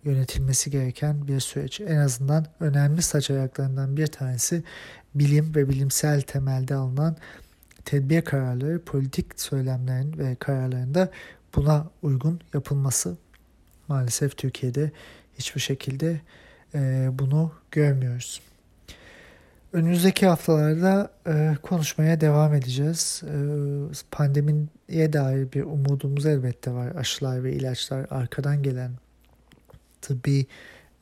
yönetilmesi 0.04 0.72
gereken 0.72 1.28
bir 1.28 1.40
süreç. 1.40 1.82
En 1.82 1.98
azından 1.98 2.46
önemli 2.60 3.02
saç 3.02 3.32
ayaklarından 3.32 3.98
bir 3.98 4.08
tanesi 4.08 4.64
bilim 5.16 5.56
ve 5.56 5.70
bilimsel 5.70 6.22
temelde 6.22 6.76
alınan 6.76 7.18
tedbir 7.88 8.22
kararları, 8.22 8.80
politik 8.80 9.42
söylemlerin 9.42 10.18
ve 10.18 10.36
kararlarında 10.36 11.10
buna 11.56 11.88
uygun 12.02 12.40
yapılması 12.54 13.18
maalesef 13.88 14.38
Türkiye'de 14.38 14.92
hiçbir 15.40 15.62
şekilde 15.62 16.22
e, 16.76 17.10
bunu 17.12 17.52
görmüyoruz. 17.72 18.42
Önümüzdeki 19.74 20.26
haftalarda 20.26 21.12
e, 21.28 21.58
konuşmaya 21.64 22.22
devam 22.22 22.54
edeceğiz. 22.54 23.24
E, 23.26 23.36
pandemiye 24.12 25.14
dair 25.14 25.52
bir 25.52 25.64
umudumuz 25.64 26.26
elbette 26.26 26.72
var. 26.72 26.96
Aşılar 26.96 27.44
ve 27.44 27.54
ilaçlar 27.54 28.06
arkadan 28.10 28.64
gelen 28.64 28.92
tıbbi 30.02 30.46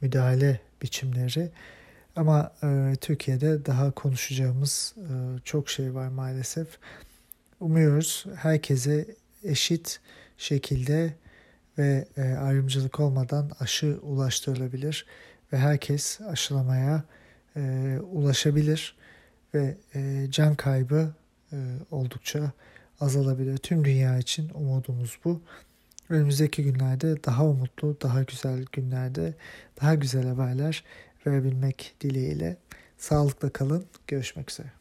müdahale 0.02 0.60
biçimleri. 0.82 1.52
Ama 2.15 2.51
e, 2.63 2.95
Türkiye'de 3.01 3.65
daha 3.65 3.91
konuşacağımız 3.91 4.95
e, 4.97 5.39
çok 5.43 5.69
şey 5.69 5.95
var 5.95 6.08
maalesef. 6.08 6.67
Umuyoruz 7.60 8.25
herkese 8.36 9.06
eşit 9.43 9.99
şekilde 10.38 11.13
ve 11.78 12.08
e, 12.17 12.21
ayrımcılık 12.21 12.99
olmadan 12.99 13.51
aşı 13.60 13.99
ulaştırılabilir 14.01 15.06
ve 15.54 15.58
herkes 15.58 16.21
aşılamaya 16.21 17.04
e, 17.56 17.97
ulaşabilir 18.12 18.95
ve 19.54 19.78
e, 19.95 20.28
can 20.30 20.56
kaybı 20.56 21.13
e, 21.54 21.58
oldukça 21.91 22.51
azalabilir. 22.99 23.58
Tüm 23.58 23.86
dünya 23.86 24.17
için 24.17 24.51
umudumuz 24.54 25.19
bu. 25.25 25.41
Önümüzdeki 26.10 26.63
günlerde 26.63 27.23
daha 27.23 27.45
umutlu, 27.45 27.97
daha 28.01 28.23
güzel 28.23 28.65
günlerde 28.71 29.34
daha 29.82 29.95
güzel 29.95 30.28
haberler 30.28 30.84
verebilmek 31.27 31.95
dileğiyle. 32.01 32.57
Sağlıkla 32.97 33.49
kalın. 33.49 33.85
Görüşmek 34.07 34.51
üzere. 34.51 34.74